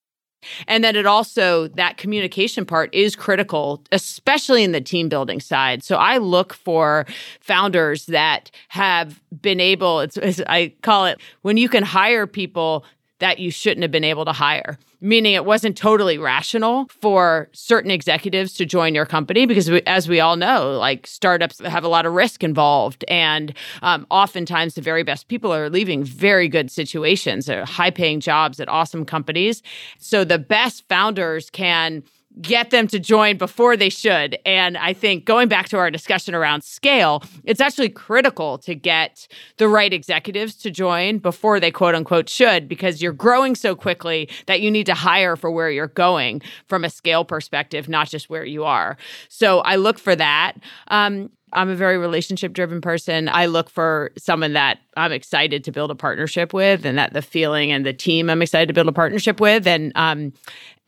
And 0.68 0.84
then 0.84 0.96
it 0.96 1.06
also, 1.06 1.68
that 1.70 1.98
communication 1.98 2.66
part 2.66 2.94
is 2.96 3.16
critical, 3.16 3.84
especially 3.92 4.64
in 4.64 4.72
the 4.72 4.80
team 4.82 5.10
building 5.10 5.42
side. 5.42 5.84
So 5.84 5.98
I 5.98 6.18
look 6.18 6.54
for 6.54 7.06
founders 7.42 8.06
that 8.06 8.50
have 8.70 9.22
been 9.42 9.60
able, 9.60 10.00
it's, 10.00 10.16
it's, 10.18 10.42
I 10.48 10.74
call 10.82 11.06
it 11.08 11.20
when 11.42 11.58
you 11.58 11.68
can 11.68 11.84
hire 11.84 12.26
people 12.26 12.86
that 13.20 13.40
you 13.40 13.52
shouldn't 13.52 13.82
have 13.82 13.92
been 13.92 14.06
able 14.06 14.24
to 14.26 14.32
hire. 14.32 14.78
Meaning 15.02 15.34
it 15.34 15.46
wasn't 15.46 15.78
totally 15.78 16.18
rational 16.18 16.88
for 16.90 17.48
certain 17.54 17.90
executives 17.90 18.54
to 18.56 18.66
join 18.66 18.94
your 18.94 19.06
company 19.06 19.46
because, 19.46 19.70
we, 19.70 19.82
as 19.84 20.10
we 20.10 20.20
all 20.20 20.36
know, 20.36 20.78
like 20.78 21.08
startups 21.08 21.60
have 21.60 21.86
a 21.86 21.88
lot 21.88 22.06
of 22.06 22.14
risk 22.14 22.44
involved. 22.44 23.06
And 23.08 23.54
um, 23.82 24.06
oftentimes 24.12 24.76
the 24.76 24.82
very 24.82 25.04
best 25.04 25.30
people 25.30 25.54
are 25.54 25.70
leaving 25.70 26.04
very 26.04 26.50
good 26.50 26.70
situations, 26.70 27.48
high 27.48 27.92
paying 27.92 28.20
jobs 28.20 28.60
at 28.60 28.68
awesome 28.68 29.06
companies. 29.06 29.64
So 30.00 30.26
the 30.26 30.40
best 30.40 30.86
founders 30.90 31.50
can 31.50 32.04
get 32.42 32.70
them 32.70 32.88
to 32.88 33.00
join 33.00 33.38
before 33.38 33.76
they 33.76 33.90
should. 33.90 34.38
And 34.46 34.78
I 34.78 34.94
think 34.94 35.26
going 35.26 35.50
back 35.50 35.68
to 35.70 35.78
our 35.78 35.92
discussion 35.92 36.34
around 36.34 36.64
scale, 36.64 37.24
it's 37.44 37.60
actually 37.60 37.90
critical 37.90 38.58
to 38.60 38.76
get 38.76 39.28
the 39.58 39.68
right 39.68 39.92
executives 39.92 40.56
to 40.56 40.72
join 40.72 41.18
before 41.18 41.60
they 41.60 41.72
quote 41.72 41.96
unquote 41.96 42.30
should, 42.30 42.68
because 42.68 43.02
you're 43.02 43.12
growing 43.14 43.56
so 43.56 43.76
quickly 43.76 44.30
that 44.46 44.62
you 44.62 44.72
need 44.72 44.86
to 44.86 44.94
hire 44.94 45.36
for 45.36 45.52
where 45.52 45.70
you're 45.70 45.88
going 45.88 46.42
from 46.68 46.86
a 46.86 46.90
scale 46.90 47.26
perspective, 47.26 47.90
not 47.90 48.08
just 48.08 48.30
where 48.30 48.46
you 48.46 48.64
are. 48.64 48.98
So 49.28 49.60
I 49.60 49.76
look 49.76 50.00
for 50.00 50.16
that. 50.16 50.54
Um, 50.88 51.30
I'm 51.54 51.70
a 51.70 51.76
very 51.76 51.98
relationship 51.98 52.54
driven 52.54 52.82
person. 52.82 53.30
I 53.30 53.48
look 53.48 53.70
for 53.70 54.12
someone 54.18 54.54
that 54.54 54.80
I'm 54.98 55.12
excited 55.12 55.64
to 55.64 55.72
build 55.72 55.92
a 55.92 55.96
partnership 55.96 56.54
with 56.54 56.86
and 56.86 56.98
that 56.98 57.14
the 57.14 57.22
feeling 57.22 57.72
and 57.72 57.86
the 57.86 57.94
team 57.94 58.30
I'm 58.30 58.42
excited 58.42 58.68
to 58.68 58.74
build 58.74 58.88
a 58.88 58.92
partnership 58.94 59.40
with 59.40 59.68
and 59.68 59.92
um 59.96 60.34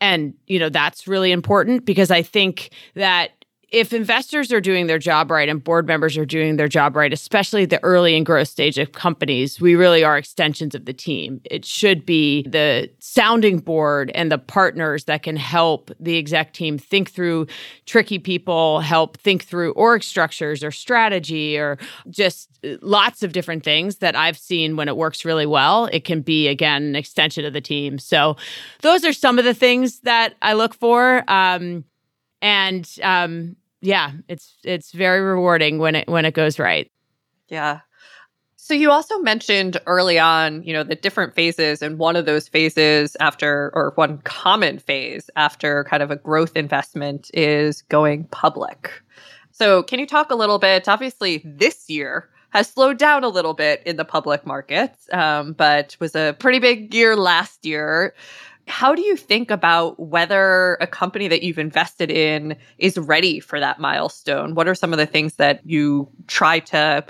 and, 0.00 0.34
you 0.48 0.58
know, 0.58 0.68
that's 0.68 1.06
really 1.06 1.30
important 1.30 1.84
because 1.84 2.10
I 2.10 2.22
think 2.22 2.70
that 2.94 3.41
if 3.72 3.94
investors 3.94 4.52
are 4.52 4.60
doing 4.60 4.86
their 4.86 4.98
job 4.98 5.30
right 5.30 5.48
and 5.48 5.64
board 5.64 5.86
members 5.86 6.18
are 6.18 6.26
doing 6.26 6.56
their 6.56 6.68
job 6.68 6.94
right, 6.94 7.10
especially 7.10 7.64
the 7.64 7.82
early 7.82 8.14
and 8.14 8.26
growth 8.26 8.48
stage 8.48 8.76
of 8.76 8.92
companies, 8.92 9.62
we 9.62 9.74
really 9.74 10.04
are 10.04 10.18
extensions 10.18 10.74
of 10.74 10.84
the 10.84 10.92
team. 10.92 11.40
It 11.46 11.64
should 11.64 12.04
be 12.04 12.42
the 12.42 12.90
sounding 12.98 13.58
board 13.58 14.10
and 14.14 14.30
the 14.30 14.36
partners 14.36 15.04
that 15.04 15.22
can 15.22 15.36
help 15.36 15.90
the 15.98 16.18
exec 16.18 16.52
team 16.52 16.76
think 16.76 17.10
through 17.10 17.46
tricky 17.86 18.18
people, 18.18 18.80
help 18.80 19.16
think 19.16 19.42
through 19.42 19.72
org 19.72 20.02
structures 20.02 20.62
or 20.62 20.70
strategy 20.70 21.56
or 21.56 21.78
just 22.10 22.50
lots 22.82 23.22
of 23.22 23.32
different 23.32 23.64
things 23.64 23.96
that 23.96 24.14
I've 24.14 24.36
seen 24.36 24.76
when 24.76 24.88
it 24.88 24.98
works 24.98 25.24
really 25.24 25.46
well. 25.46 25.86
It 25.86 26.04
can 26.04 26.20
be, 26.20 26.46
again, 26.46 26.82
an 26.82 26.94
extension 26.94 27.46
of 27.46 27.54
the 27.54 27.62
team. 27.62 27.98
So 27.98 28.36
those 28.82 29.02
are 29.02 29.14
some 29.14 29.38
of 29.38 29.46
the 29.46 29.54
things 29.54 30.00
that 30.00 30.34
I 30.42 30.52
look 30.52 30.74
for. 30.74 31.24
Um, 31.26 31.84
and 32.42 32.86
um, 33.02 33.56
yeah, 33.82 34.12
it's 34.28 34.54
it's 34.64 34.92
very 34.92 35.20
rewarding 35.20 35.78
when 35.78 35.96
it 35.96 36.08
when 36.08 36.24
it 36.24 36.34
goes 36.34 36.58
right. 36.58 36.90
Yeah. 37.48 37.80
So 38.56 38.74
you 38.74 38.92
also 38.92 39.18
mentioned 39.18 39.76
early 39.86 40.20
on, 40.20 40.62
you 40.62 40.72
know, 40.72 40.84
the 40.84 40.94
different 40.94 41.34
phases 41.34 41.82
and 41.82 41.98
one 41.98 42.14
of 42.14 42.26
those 42.26 42.46
phases 42.46 43.16
after 43.18 43.72
or 43.74 43.92
one 43.96 44.18
common 44.18 44.78
phase 44.78 45.28
after 45.34 45.82
kind 45.84 46.00
of 46.00 46.12
a 46.12 46.16
growth 46.16 46.56
investment 46.56 47.28
is 47.34 47.82
going 47.82 48.24
public. 48.26 49.02
So 49.50 49.82
can 49.82 49.98
you 49.98 50.06
talk 50.06 50.30
a 50.30 50.36
little 50.36 50.60
bit 50.60 50.88
obviously 50.88 51.42
this 51.44 51.90
year 51.90 52.30
has 52.50 52.68
slowed 52.68 52.98
down 52.98 53.24
a 53.24 53.28
little 53.28 53.54
bit 53.54 53.82
in 53.84 53.96
the 53.96 54.04
public 54.04 54.46
markets, 54.46 55.08
um, 55.12 55.54
but 55.54 55.96
was 55.98 56.14
a 56.14 56.36
pretty 56.38 56.58
big 56.58 56.94
year 56.94 57.16
last 57.16 57.64
year. 57.64 58.14
How 58.68 58.94
do 58.94 59.02
you 59.02 59.16
think 59.16 59.50
about 59.50 59.98
whether 59.98 60.76
a 60.80 60.86
company 60.86 61.28
that 61.28 61.42
you've 61.42 61.58
invested 61.58 62.10
in 62.10 62.56
is 62.78 62.96
ready 62.96 63.40
for 63.40 63.58
that 63.58 63.80
milestone? 63.80 64.54
What 64.54 64.68
are 64.68 64.74
some 64.74 64.92
of 64.92 64.98
the 64.98 65.06
things 65.06 65.34
that 65.34 65.60
you 65.64 66.08
try 66.28 66.60
to 66.60 67.04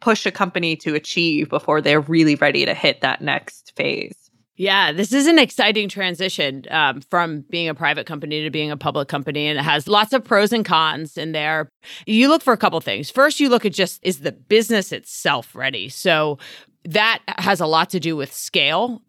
push 0.00 0.26
a 0.26 0.30
company 0.30 0.76
to 0.76 0.94
achieve 0.94 1.48
before 1.48 1.80
they're 1.80 2.00
really 2.00 2.34
ready 2.34 2.64
to 2.64 2.74
hit 2.74 3.00
that 3.00 3.20
next 3.22 3.72
phase? 3.76 4.30
Yeah, 4.56 4.92
this 4.92 5.14
is 5.14 5.26
an 5.26 5.38
exciting 5.38 5.88
transition 5.88 6.64
um, 6.70 7.00
from 7.00 7.46
being 7.48 7.66
a 7.66 7.74
private 7.74 8.06
company 8.06 8.42
to 8.42 8.50
being 8.50 8.70
a 8.70 8.76
public 8.76 9.08
company, 9.08 9.46
and 9.46 9.58
it 9.58 9.62
has 9.62 9.88
lots 9.88 10.12
of 10.12 10.22
pros 10.22 10.52
and 10.52 10.66
cons 10.66 11.16
in 11.16 11.32
there. 11.32 11.70
You 12.04 12.28
look 12.28 12.42
for 12.42 12.52
a 12.52 12.58
couple 12.58 12.78
things. 12.82 13.10
First, 13.10 13.40
you 13.40 13.48
look 13.48 13.64
at 13.64 13.72
just 13.72 14.00
is 14.02 14.20
the 14.20 14.32
business 14.32 14.92
itself 14.92 15.54
ready? 15.54 15.88
So 15.88 16.38
that 16.84 17.22
has 17.38 17.60
a 17.60 17.66
lot 17.66 17.88
to 17.90 18.00
do 18.00 18.16
with 18.16 18.34
scale 18.34 19.00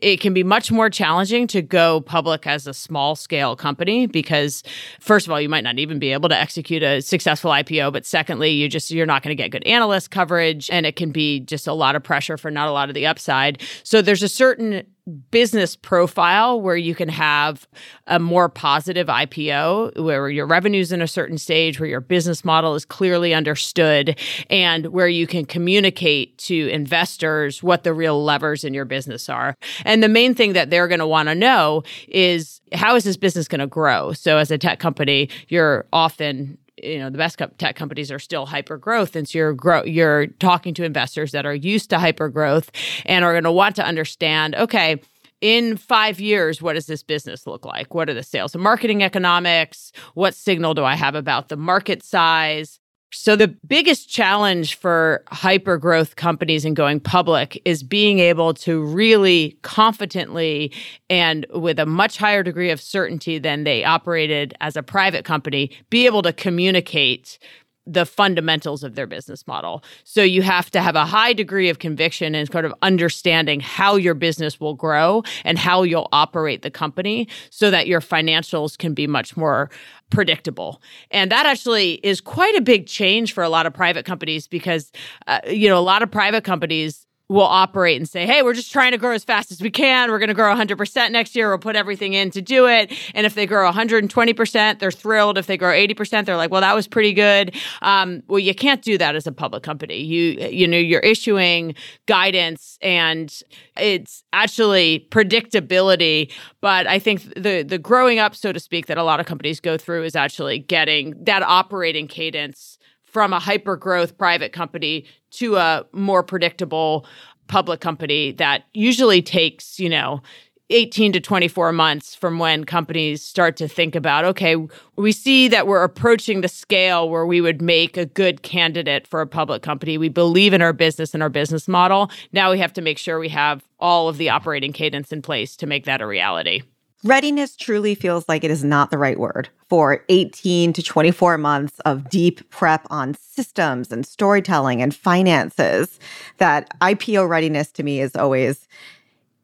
it 0.00 0.20
can 0.20 0.34
be 0.34 0.42
much 0.42 0.70
more 0.70 0.90
challenging 0.90 1.46
to 1.46 1.62
go 1.62 2.00
public 2.00 2.46
as 2.46 2.66
a 2.66 2.74
small 2.74 3.16
scale 3.16 3.56
company 3.56 4.06
because 4.06 4.62
first 5.00 5.26
of 5.26 5.32
all 5.32 5.40
you 5.40 5.48
might 5.48 5.64
not 5.64 5.78
even 5.78 5.98
be 5.98 6.12
able 6.12 6.28
to 6.28 6.38
execute 6.38 6.82
a 6.82 7.00
successful 7.00 7.50
IPO 7.50 7.92
but 7.92 8.04
secondly 8.04 8.50
you 8.50 8.68
just 8.68 8.90
you're 8.90 9.06
not 9.06 9.22
going 9.22 9.34
to 9.34 9.42
get 9.42 9.50
good 9.50 9.66
analyst 9.66 10.10
coverage 10.10 10.68
and 10.70 10.84
it 10.84 10.96
can 10.96 11.10
be 11.10 11.40
just 11.40 11.66
a 11.66 11.72
lot 11.72 11.96
of 11.96 12.02
pressure 12.02 12.36
for 12.36 12.50
not 12.50 12.68
a 12.68 12.72
lot 12.72 12.88
of 12.88 12.94
the 12.94 13.06
upside. 13.06 13.62
So 13.82 14.02
there's 14.02 14.22
a 14.22 14.28
certain 14.28 14.86
business 15.30 15.76
profile 15.76 16.60
where 16.60 16.76
you 16.76 16.94
can 16.94 17.08
have 17.08 17.68
a 18.08 18.18
more 18.18 18.48
positive 18.48 19.06
IPO, 19.06 20.02
where 20.02 20.28
your 20.28 20.46
revenue's 20.46 20.90
in 20.90 21.00
a 21.00 21.06
certain 21.06 21.38
stage, 21.38 21.78
where 21.78 21.88
your 21.88 22.00
business 22.00 22.44
model 22.44 22.74
is 22.74 22.84
clearly 22.84 23.32
understood, 23.32 24.18
and 24.50 24.86
where 24.86 25.08
you 25.08 25.26
can 25.26 25.44
communicate 25.44 26.36
to 26.38 26.68
investors 26.68 27.62
what 27.62 27.84
the 27.84 27.94
real 27.94 28.22
levers 28.24 28.64
in 28.64 28.74
your 28.74 28.84
business 28.84 29.28
are. 29.28 29.56
And 29.84 30.02
the 30.02 30.08
main 30.08 30.34
thing 30.34 30.54
that 30.54 30.70
they're 30.70 30.88
going 30.88 30.98
to 30.98 31.06
want 31.06 31.28
to 31.28 31.34
know 31.34 31.84
is 32.08 32.60
how 32.72 32.96
is 32.96 33.04
this 33.04 33.16
business 33.16 33.46
going 33.46 33.60
to 33.60 33.66
grow? 33.66 34.12
So, 34.12 34.38
as 34.38 34.50
a 34.50 34.58
tech 34.58 34.80
company, 34.80 35.28
you're 35.48 35.86
often 35.92 36.58
you 36.82 36.98
know 36.98 37.10
the 37.10 37.18
best 37.18 37.40
tech 37.58 37.76
companies 37.76 38.10
are 38.12 38.18
still 38.18 38.46
hyper 38.46 38.76
growth 38.76 39.16
and 39.16 39.28
so 39.28 39.38
you're 39.38 39.52
grow 39.52 39.82
you're 39.84 40.26
talking 40.26 40.74
to 40.74 40.84
investors 40.84 41.32
that 41.32 41.46
are 41.46 41.54
used 41.54 41.90
to 41.90 41.98
hyper 41.98 42.28
growth 42.28 42.70
and 43.04 43.24
are 43.24 43.32
going 43.32 43.44
to 43.44 43.52
want 43.52 43.76
to 43.76 43.84
understand 43.84 44.54
okay 44.54 45.00
in 45.40 45.76
five 45.76 46.18
years, 46.18 46.62
what 46.62 46.74
does 46.74 46.86
this 46.86 47.02
business 47.02 47.46
look 47.46 47.64
like? 47.64 47.94
What 47.94 48.08
are 48.08 48.14
the 48.14 48.22
sales 48.22 48.54
and 48.54 48.64
marketing 48.64 49.02
economics? 49.02 49.92
What 50.14 50.34
signal 50.34 50.74
do 50.74 50.84
I 50.84 50.94
have 50.94 51.14
about 51.14 51.48
the 51.48 51.56
market 51.56 52.02
size? 52.02 52.80
So, 53.12 53.36
the 53.36 53.48
biggest 53.48 54.08
challenge 54.08 54.76
for 54.76 55.22
hyper 55.28 55.78
growth 55.78 56.16
companies 56.16 56.64
in 56.64 56.74
going 56.74 56.98
public 56.98 57.60
is 57.64 57.82
being 57.82 58.18
able 58.18 58.52
to 58.54 58.82
really 58.82 59.56
confidently 59.62 60.72
and 61.08 61.46
with 61.54 61.78
a 61.78 61.86
much 61.86 62.18
higher 62.18 62.42
degree 62.42 62.70
of 62.70 62.80
certainty 62.80 63.38
than 63.38 63.62
they 63.62 63.84
operated 63.84 64.54
as 64.60 64.76
a 64.76 64.82
private 64.82 65.24
company, 65.24 65.70
be 65.88 66.06
able 66.06 66.22
to 66.22 66.32
communicate 66.32 67.38
the 67.86 68.04
fundamentals 68.04 68.82
of 68.82 68.94
their 68.94 69.06
business 69.06 69.46
model. 69.46 69.82
So 70.04 70.22
you 70.22 70.42
have 70.42 70.70
to 70.72 70.80
have 70.80 70.96
a 70.96 71.06
high 71.06 71.32
degree 71.32 71.68
of 71.68 71.78
conviction 71.78 72.34
and 72.34 72.50
sort 72.50 72.64
of 72.64 72.74
understanding 72.82 73.60
how 73.60 73.96
your 73.96 74.14
business 74.14 74.58
will 74.58 74.74
grow 74.74 75.22
and 75.44 75.58
how 75.58 75.82
you'll 75.82 76.08
operate 76.12 76.62
the 76.62 76.70
company 76.70 77.28
so 77.50 77.70
that 77.70 77.86
your 77.86 78.00
financials 78.00 78.76
can 78.76 78.92
be 78.92 79.06
much 79.06 79.36
more 79.36 79.70
predictable. 80.10 80.80
And 81.10 81.30
that 81.30 81.46
actually 81.46 81.94
is 82.02 82.20
quite 82.20 82.54
a 82.56 82.60
big 82.60 82.86
change 82.86 83.32
for 83.32 83.42
a 83.42 83.48
lot 83.48 83.66
of 83.66 83.74
private 83.74 84.04
companies 84.04 84.46
because 84.46 84.92
uh, 85.26 85.40
you 85.48 85.68
know 85.68 85.78
a 85.78 85.80
lot 85.80 86.02
of 86.02 86.10
private 86.10 86.44
companies 86.44 87.05
will 87.28 87.42
operate 87.42 87.96
and 87.96 88.08
say, 88.08 88.24
hey, 88.24 88.42
we're 88.42 88.54
just 88.54 88.70
trying 88.70 88.92
to 88.92 88.98
grow 88.98 89.12
as 89.12 89.24
fast 89.24 89.50
as 89.50 89.60
we 89.60 89.70
can. 89.70 90.10
We're 90.10 90.20
going 90.20 90.28
to 90.28 90.34
grow 90.34 90.54
100% 90.54 91.10
next 91.10 91.34
year. 91.34 91.48
We'll 91.48 91.58
put 91.58 91.74
everything 91.74 92.12
in 92.12 92.30
to 92.30 92.40
do 92.40 92.68
it. 92.68 92.92
And 93.14 93.26
if 93.26 93.34
they 93.34 93.46
grow 93.46 93.70
120%, 93.70 94.78
they're 94.78 94.90
thrilled. 94.92 95.36
If 95.36 95.46
they 95.46 95.56
grow 95.56 95.72
80%, 95.72 96.24
they're 96.24 96.36
like, 96.36 96.52
well, 96.52 96.60
that 96.60 96.74
was 96.74 96.86
pretty 96.86 97.12
good. 97.12 97.56
Um, 97.82 98.22
well, 98.28 98.38
you 98.38 98.54
can't 98.54 98.80
do 98.80 98.96
that 98.98 99.16
as 99.16 99.26
a 99.26 99.32
public 99.32 99.64
company. 99.64 99.98
You, 99.98 100.48
you 100.48 100.68
know, 100.68 100.78
you're 100.78 101.00
issuing 101.00 101.74
guidance 102.06 102.78
and 102.80 103.32
it's 103.76 104.22
actually 104.32 105.08
predictability. 105.10 106.32
But 106.60 106.86
I 106.86 107.00
think 107.00 107.22
the, 107.34 107.62
the 107.62 107.78
growing 107.78 108.20
up, 108.20 108.36
so 108.36 108.52
to 108.52 108.60
speak, 108.60 108.86
that 108.86 108.98
a 108.98 109.02
lot 109.02 109.18
of 109.18 109.26
companies 109.26 109.58
go 109.58 109.76
through 109.76 110.04
is 110.04 110.14
actually 110.14 110.60
getting 110.60 111.14
that 111.24 111.42
operating 111.42 112.06
cadence 112.06 112.75
from 113.16 113.32
a 113.32 113.40
hyper 113.40 113.76
growth 113.76 114.18
private 114.18 114.52
company 114.52 115.06
to 115.30 115.56
a 115.56 115.86
more 115.92 116.22
predictable 116.22 117.06
public 117.46 117.80
company 117.80 118.32
that 118.32 118.64
usually 118.74 119.22
takes, 119.22 119.80
you 119.80 119.88
know, 119.88 120.20
18 120.68 121.14
to 121.14 121.20
24 121.20 121.72
months 121.72 122.14
from 122.14 122.38
when 122.38 122.64
companies 122.64 123.22
start 123.22 123.56
to 123.56 123.68
think 123.68 123.94
about 123.94 124.26
okay, 124.26 124.56
we 124.96 125.12
see 125.12 125.48
that 125.48 125.66
we're 125.66 125.82
approaching 125.82 126.42
the 126.42 126.48
scale 126.48 127.08
where 127.08 127.24
we 127.24 127.40
would 127.40 127.62
make 127.62 127.96
a 127.96 128.04
good 128.04 128.42
candidate 128.42 129.06
for 129.06 129.22
a 129.22 129.26
public 129.26 129.62
company. 129.62 129.96
We 129.96 130.10
believe 130.10 130.52
in 130.52 130.60
our 130.60 130.74
business 130.74 131.14
and 131.14 131.22
our 131.22 131.30
business 131.30 131.66
model. 131.66 132.10
Now 132.32 132.50
we 132.50 132.58
have 132.58 132.74
to 132.74 132.82
make 132.82 132.98
sure 132.98 133.18
we 133.18 133.30
have 133.30 133.64
all 133.80 134.10
of 134.10 134.18
the 134.18 134.28
operating 134.28 134.74
cadence 134.74 135.10
in 135.10 135.22
place 135.22 135.56
to 135.56 135.66
make 135.66 135.86
that 135.86 136.02
a 136.02 136.06
reality. 136.06 136.64
Readiness 137.04 137.56
truly 137.56 137.94
feels 137.94 138.28
like 138.28 138.42
it 138.42 138.50
is 138.50 138.64
not 138.64 138.90
the 138.90 138.98
right 138.98 139.18
word 139.18 139.50
for 139.68 140.04
18 140.08 140.72
to 140.72 140.82
24 140.82 141.36
months 141.38 141.78
of 141.80 142.08
deep 142.08 142.48
prep 142.50 142.86
on 142.88 143.14
systems 143.14 143.92
and 143.92 144.06
storytelling 144.06 144.80
and 144.80 144.94
finances. 144.94 146.00
That 146.38 146.68
IPO 146.80 147.28
readiness 147.28 147.70
to 147.72 147.82
me 147.82 148.00
is 148.00 148.16
always, 148.16 148.66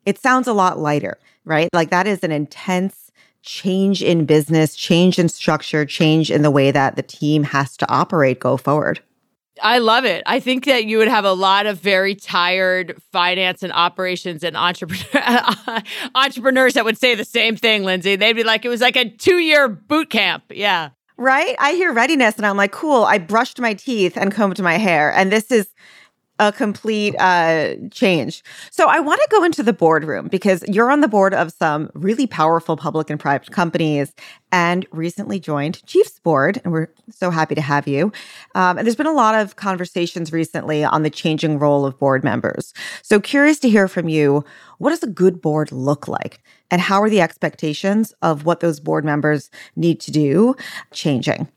it 0.06 0.18
sounds 0.18 0.48
a 0.48 0.54
lot 0.54 0.78
lighter, 0.78 1.18
right? 1.44 1.68
Like 1.72 1.90
that 1.90 2.06
is 2.06 2.24
an 2.24 2.32
intense 2.32 3.12
change 3.42 4.02
in 4.02 4.24
business, 4.24 4.74
change 4.74 5.18
in 5.18 5.28
structure, 5.28 5.84
change 5.84 6.30
in 6.30 6.42
the 6.42 6.50
way 6.50 6.70
that 6.70 6.96
the 6.96 7.02
team 7.02 7.42
has 7.44 7.76
to 7.76 7.90
operate 7.92 8.40
go 8.40 8.56
forward. 8.56 9.00
I 9.60 9.78
love 9.78 10.04
it. 10.04 10.22
I 10.24 10.40
think 10.40 10.64
that 10.64 10.86
you 10.86 10.98
would 10.98 11.08
have 11.08 11.24
a 11.24 11.32
lot 11.32 11.66
of 11.66 11.78
very 11.78 12.14
tired 12.14 13.00
finance 13.12 13.62
and 13.62 13.72
operations 13.72 14.42
and 14.42 14.56
entrepreneur 14.56 15.82
entrepreneurs 16.14 16.74
that 16.74 16.84
would 16.84 16.98
say 16.98 17.14
the 17.14 17.24
same 17.24 17.56
thing, 17.56 17.84
Lindsay. 17.84 18.16
They'd 18.16 18.32
be 18.32 18.44
like, 18.44 18.64
it 18.64 18.68
was 18.68 18.80
like 18.80 18.96
a 18.96 19.10
two 19.10 19.38
year 19.38 19.68
boot 19.68 20.08
camp. 20.08 20.44
Yeah. 20.50 20.90
Right? 21.18 21.54
I 21.58 21.72
hear 21.74 21.92
readiness 21.92 22.36
and 22.36 22.46
I'm 22.46 22.56
like, 22.56 22.72
cool, 22.72 23.04
I 23.04 23.18
brushed 23.18 23.60
my 23.60 23.74
teeth 23.74 24.16
and 24.16 24.32
combed 24.32 24.60
my 24.60 24.78
hair. 24.78 25.12
And 25.12 25.30
this 25.30 25.50
is 25.50 25.68
a 26.38 26.50
complete 26.50 27.14
uh, 27.18 27.74
change. 27.90 28.42
So 28.70 28.88
I 28.88 29.00
want 29.00 29.20
to 29.20 29.28
go 29.30 29.44
into 29.44 29.62
the 29.62 29.72
boardroom 29.72 30.28
because 30.28 30.64
you're 30.66 30.90
on 30.90 31.00
the 31.00 31.08
board 31.08 31.34
of 31.34 31.52
some 31.52 31.90
really 31.94 32.26
powerful 32.26 32.76
public 32.76 33.10
and 33.10 33.20
private 33.20 33.50
companies 33.50 34.12
and 34.50 34.86
recently 34.92 35.38
joined 35.38 35.84
Chiefs 35.86 36.18
Board. 36.20 36.60
And 36.64 36.72
we're 36.72 36.88
so 37.10 37.30
happy 37.30 37.54
to 37.54 37.60
have 37.60 37.86
you. 37.86 38.12
Um, 38.54 38.78
and 38.78 38.86
there's 38.86 38.96
been 38.96 39.06
a 39.06 39.12
lot 39.12 39.34
of 39.34 39.56
conversations 39.56 40.32
recently 40.32 40.84
on 40.84 41.02
the 41.02 41.10
changing 41.10 41.58
role 41.58 41.86
of 41.86 41.98
board 41.98 42.24
members. 42.24 42.74
So 43.02 43.20
curious 43.20 43.58
to 43.60 43.70
hear 43.70 43.88
from 43.88 44.08
you. 44.08 44.44
What 44.78 44.90
does 44.90 45.02
a 45.02 45.08
good 45.08 45.40
board 45.40 45.70
look 45.70 46.08
like? 46.08 46.42
And 46.70 46.80
how 46.80 47.02
are 47.02 47.10
the 47.10 47.20
expectations 47.20 48.14
of 48.22 48.44
what 48.44 48.60
those 48.60 48.80
board 48.80 49.04
members 49.04 49.50
need 49.76 50.00
to 50.00 50.10
do 50.10 50.56
changing? 50.92 51.48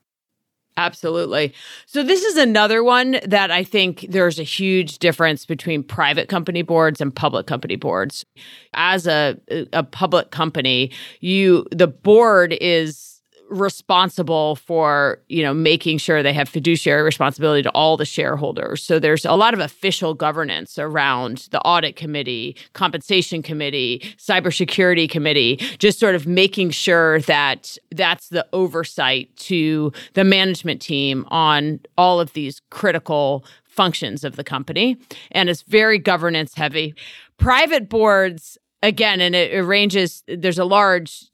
Absolutely. 0.77 1.53
So, 1.85 2.03
this 2.03 2.23
is 2.23 2.35
another 2.35 2.83
one 2.83 3.17
that 3.25 3.49
I 3.49 3.63
think 3.63 4.05
there's 4.09 4.39
a 4.39 4.43
huge 4.43 4.99
difference 4.99 5.45
between 5.45 5.83
private 5.83 6.27
company 6.27 6.63
boards 6.63 6.99
and 6.99 7.15
public 7.15 7.47
company 7.47 7.77
boards. 7.77 8.25
As 8.73 9.07
a, 9.07 9.37
a 9.71 9.83
public 9.83 10.31
company, 10.31 10.91
you 11.21 11.65
the 11.71 11.87
board 11.87 12.57
is 12.59 13.14
responsible 13.49 14.55
for 14.55 15.19
you 15.27 15.43
know 15.43 15.53
making 15.53 15.97
sure 15.97 16.23
they 16.23 16.33
have 16.33 16.49
fiduciary 16.49 17.03
responsibility 17.03 17.61
to 17.61 17.69
all 17.71 17.97
the 17.97 18.05
shareholders. 18.05 18.81
So 18.81 18.99
there's 18.99 19.25
a 19.25 19.33
lot 19.33 19.53
of 19.53 19.59
official 19.59 20.13
governance 20.13 20.79
around 20.79 21.47
the 21.51 21.61
audit 21.61 21.95
committee 21.95 22.55
compensation 22.73 23.41
committee 23.41 24.15
cybersecurity 24.17 25.09
committee 25.09 25.57
just 25.77 25.99
sort 25.99 26.15
of 26.15 26.25
making 26.27 26.71
sure 26.71 27.19
that 27.21 27.77
that's 27.91 28.29
the 28.29 28.45
oversight 28.53 29.35
to 29.37 29.91
the 30.13 30.23
management 30.23 30.81
team 30.81 31.25
on 31.29 31.79
all 31.97 32.19
of 32.19 32.33
these 32.33 32.61
critical 32.71 33.45
functions 33.63 34.23
of 34.23 34.37
the 34.37 34.43
company. 34.43 34.97
And 35.31 35.49
it's 35.49 35.61
very 35.61 35.99
governance 35.99 36.55
heavy. 36.55 36.95
Private 37.37 37.89
boards 37.89 38.57
again 38.81 39.19
and 39.19 39.35
it, 39.35 39.51
it 39.51 39.63
ranges 39.63 40.23
there's 40.27 40.59
a 40.59 40.65
large 40.65 41.25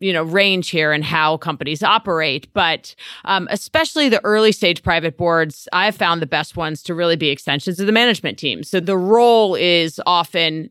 you 0.00 0.12
know 0.12 0.22
range 0.22 0.70
here 0.70 0.92
in 0.92 1.02
how 1.02 1.36
companies 1.36 1.82
operate 1.82 2.52
but 2.52 2.94
um, 3.24 3.46
especially 3.50 4.08
the 4.08 4.22
early 4.24 4.52
stage 4.52 4.82
private 4.82 5.16
boards 5.16 5.68
i've 5.72 5.96
found 5.96 6.20
the 6.20 6.26
best 6.26 6.56
ones 6.56 6.82
to 6.82 6.94
really 6.94 7.16
be 7.16 7.28
extensions 7.28 7.78
of 7.78 7.86
the 7.86 7.92
management 7.92 8.38
team. 8.38 8.62
So 8.62 8.80
the 8.80 8.96
role 8.96 9.54
is 9.54 10.00
often 10.06 10.70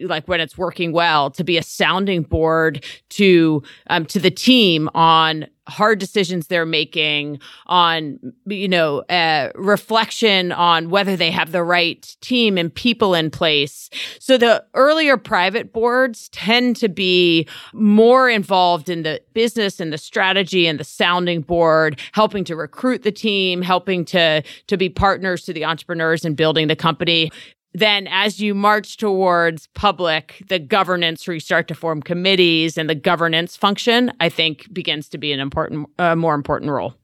like 0.00 0.26
when 0.26 0.40
it's 0.40 0.56
working 0.56 0.92
well 0.92 1.30
to 1.32 1.44
be 1.44 1.58
a 1.58 1.62
sounding 1.62 2.22
board 2.22 2.84
to 3.10 3.62
um, 3.88 4.06
to 4.06 4.18
the 4.18 4.30
team 4.30 4.88
on 4.94 5.46
hard 5.68 5.98
decisions 5.98 6.46
they're 6.46 6.66
making 6.66 7.38
on 7.66 8.18
you 8.46 8.68
know 8.68 9.00
uh, 9.10 9.50
reflection 9.54 10.52
on 10.52 10.90
whether 10.90 11.16
they 11.16 11.30
have 11.30 11.52
the 11.52 11.62
right 11.62 12.16
team 12.20 12.58
and 12.58 12.74
people 12.74 13.14
in 13.14 13.30
place. 13.30 13.90
So 14.18 14.38
the 14.38 14.64
earlier 14.74 15.16
private 15.16 15.72
boards 15.72 16.28
tend 16.30 16.76
to 16.76 16.88
be 16.88 17.46
more 17.72 18.28
involved 18.28 18.88
in 18.88 19.02
the 19.02 19.20
business 19.34 19.80
and 19.80 19.92
the 19.92 19.98
strategy 19.98 20.66
and 20.66 20.80
the 20.80 20.84
sounding 20.84 21.42
board 21.42 22.00
helping 22.12 22.44
to 22.44 22.56
recruit 22.56 23.02
the 23.02 23.12
team 23.12 23.62
helping 23.62 24.04
to 24.06 24.42
to 24.66 24.76
be 24.76 24.88
partners 24.88 25.44
to 25.44 25.52
the 25.52 25.64
entrepreneurs 25.64 26.24
and 26.24 26.36
building 26.36 26.68
the 26.68 26.76
company 26.76 27.30
then 27.74 28.06
as 28.08 28.40
you 28.40 28.54
march 28.54 28.96
towards 28.96 29.66
public, 29.68 30.42
the 30.48 30.58
governance 30.58 31.26
where 31.26 31.34
you 31.34 31.40
start 31.40 31.68
to 31.68 31.74
form 31.74 32.02
committees 32.02 32.78
and 32.78 32.88
the 32.88 32.94
governance 32.94 33.56
function, 33.56 34.12
I 34.20 34.28
think 34.28 34.72
begins 34.72 35.08
to 35.10 35.18
be 35.18 35.32
an 35.32 35.40
important, 35.40 35.88
uh, 35.98 36.16
more 36.16 36.34
important 36.34 36.70
role. 36.70 36.94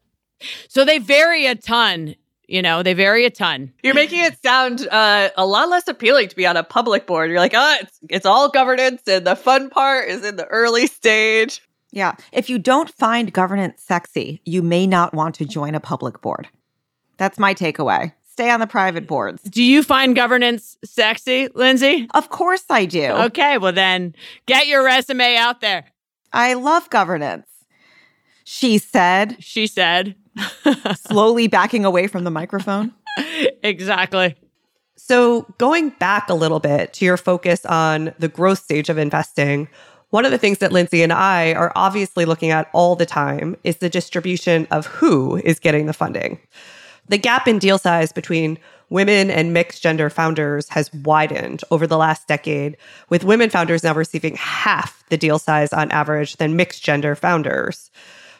So 0.68 0.84
they 0.84 0.98
vary 0.98 1.46
a 1.46 1.54
ton. 1.54 2.14
You 2.46 2.60
know, 2.60 2.82
they 2.82 2.92
vary 2.92 3.24
a 3.24 3.30
ton. 3.30 3.72
You're 3.82 3.94
making 3.94 4.20
it 4.20 4.40
sound 4.42 4.86
uh, 4.88 5.30
a 5.36 5.46
lot 5.46 5.70
less 5.70 5.88
appealing 5.88 6.28
to 6.28 6.36
be 6.36 6.46
on 6.46 6.58
a 6.58 6.62
public 6.62 7.06
board. 7.06 7.30
You're 7.30 7.40
like, 7.40 7.54
oh, 7.54 7.76
it's, 7.80 7.98
it's 8.10 8.26
all 8.26 8.50
governance 8.50 9.02
and 9.06 9.26
the 9.26 9.36
fun 9.36 9.70
part 9.70 10.08
is 10.08 10.24
in 10.24 10.36
the 10.36 10.46
early 10.46 10.86
stage. 10.86 11.62
Yeah. 11.90 12.16
If 12.32 12.50
you 12.50 12.58
don't 12.58 12.90
find 12.90 13.32
governance 13.32 13.82
sexy, 13.82 14.42
you 14.44 14.62
may 14.62 14.86
not 14.86 15.14
want 15.14 15.36
to 15.36 15.46
join 15.46 15.74
a 15.74 15.80
public 15.80 16.20
board. 16.20 16.48
That's 17.16 17.38
my 17.38 17.54
takeaway. 17.54 18.12
Stay 18.34 18.50
on 18.50 18.58
the 18.58 18.66
private 18.66 19.06
boards. 19.06 19.44
Do 19.44 19.62
you 19.62 19.84
find 19.84 20.16
governance 20.16 20.76
sexy, 20.84 21.46
Lindsay? 21.54 22.08
Of 22.14 22.30
course 22.30 22.64
I 22.68 22.84
do. 22.84 23.06
Okay, 23.06 23.58
well 23.58 23.72
then 23.72 24.12
get 24.46 24.66
your 24.66 24.84
resume 24.84 25.36
out 25.36 25.60
there. 25.60 25.84
I 26.32 26.54
love 26.54 26.90
governance. 26.90 27.46
She 28.42 28.78
said. 28.78 29.36
She 29.38 29.68
said. 29.68 30.16
slowly 30.96 31.46
backing 31.46 31.84
away 31.84 32.08
from 32.08 32.24
the 32.24 32.30
microphone. 32.32 32.92
exactly. 33.62 34.34
So, 34.96 35.42
going 35.58 35.90
back 35.90 36.28
a 36.28 36.34
little 36.34 36.58
bit 36.58 36.92
to 36.94 37.04
your 37.04 37.16
focus 37.16 37.64
on 37.66 38.12
the 38.18 38.26
growth 38.26 38.58
stage 38.58 38.88
of 38.88 38.98
investing, 38.98 39.68
one 40.10 40.24
of 40.24 40.32
the 40.32 40.38
things 40.38 40.58
that 40.58 40.72
Lindsay 40.72 41.04
and 41.04 41.12
I 41.12 41.54
are 41.54 41.70
obviously 41.76 42.24
looking 42.24 42.50
at 42.50 42.68
all 42.72 42.96
the 42.96 43.06
time 43.06 43.56
is 43.62 43.76
the 43.76 43.88
distribution 43.88 44.66
of 44.72 44.86
who 44.86 45.36
is 45.36 45.60
getting 45.60 45.86
the 45.86 45.92
funding. 45.92 46.40
The 47.08 47.18
gap 47.18 47.46
in 47.46 47.58
deal 47.58 47.78
size 47.78 48.12
between 48.12 48.58
women 48.88 49.30
and 49.30 49.52
mixed 49.52 49.82
gender 49.82 50.08
founders 50.08 50.68
has 50.70 50.92
widened 50.92 51.62
over 51.70 51.86
the 51.86 51.98
last 51.98 52.28
decade, 52.28 52.76
with 53.08 53.24
women 53.24 53.50
founders 53.50 53.82
now 53.82 53.94
receiving 53.94 54.36
half 54.36 55.04
the 55.10 55.16
deal 55.16 55.38
size 55.38 55.72
on 55.72 55.90
average 55.90 56.36
than 56.36 56.56
mixed 56.56 56.82
gender 56.82 57.14
founders. 57.14 57.90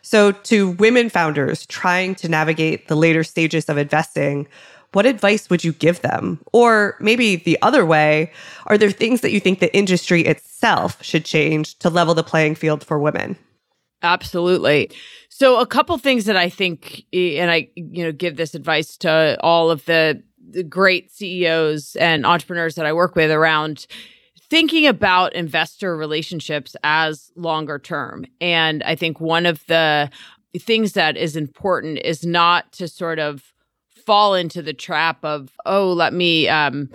So, 0.03 0.33
to 0.33 0.71
women 0.73 1.09
founders 1.09 1.67
trying 1.67 2.15
to 2.17 2.29
navigate 2.29 2.89
the 2.89 2.95
later 2.95 3.25
stages 3.25 3.69
of 3.69 3.79
investing, 3.79 4.47
what 4.93 5.07
advice 5.07 5.51
would 5.51 5.65
you 5.65 5.73
give 5.73 6.03
them? 6.03 6.39
Or 6.53 6.97
maybe 7.01 7.37
the 7.37 7.59
other 7.63 7.85
way, 7.85 8.31
are 8.67 8.79
there 8.79 8.91
things 8.91 9.23
that 9.23 9.33
you 9.33 9.41
think 9.41 9.59
the 9.59 9.75
industry 9.75 10.23
itself 10.23 11.03
should 11.03 11.25
change 11.25 11.79
to 11.81 11.91
level 11.91 12.15
the 12.15 12.23
playing 12.23 12.55
field 12.55 12.85
for 12.85 12.99
women? 12.99 13.37
Absolutely. 14.03 14.91
So 15.37 15.59
a 15.59 15.67
couple 15.67 15.99
things 15.99 16.27
that 16.27 16.37
I 16.37 16.49
think, 16.49 17.07
and 17.13 17.51
I, 17.51 17.69
you 17.75 18.05
know, 18.05 18.13
give 18.13 18.37
this 18.37 18.55
advice 18.55 18.97
to 18.99 19.37
all 19.41 19.69
of 19.69 19.85
the, 19.85 20.23
the 20.49 20.63
great 20.63 21.11
CEOs 21.11 21.97
and 21.97 22.25
entrepreneurs 22.25 22.77
that 22.77 22.87
I 22.87 22.93
work 22.93 23.17
with 23.17 23.33
around 23.33 23.89
thinking 24.49 24.87
about 24.87 25.35
investor 25.35 25.97
relationships 25.97 26.77
as 26.85 27.33
longer 27.35 27.81
term. 27.81 28.27
And 28.41 28.85
I 28.85 28.95
think 28.95 29.19
one 29.19 29.45
of 29.45 29.67
the 29.67 30.09
things 30.57 30.93
that 30.93 31.17
is 31.17 31.35
important 31.35 31.99
is 32.05 32.25
not 32.25 32.71
to 32.75 32.87
sort 32.87 33.19
of 33.19 33.53
fall 34.07 34.35
into 34.35 34.63
the 34.63 34.73
trap 34.73 35.25
of, 35.25 35.51
oh, 35.67 35.93
let 35.93 36.13
me, 36.13 36.49
um, 36.49 36.91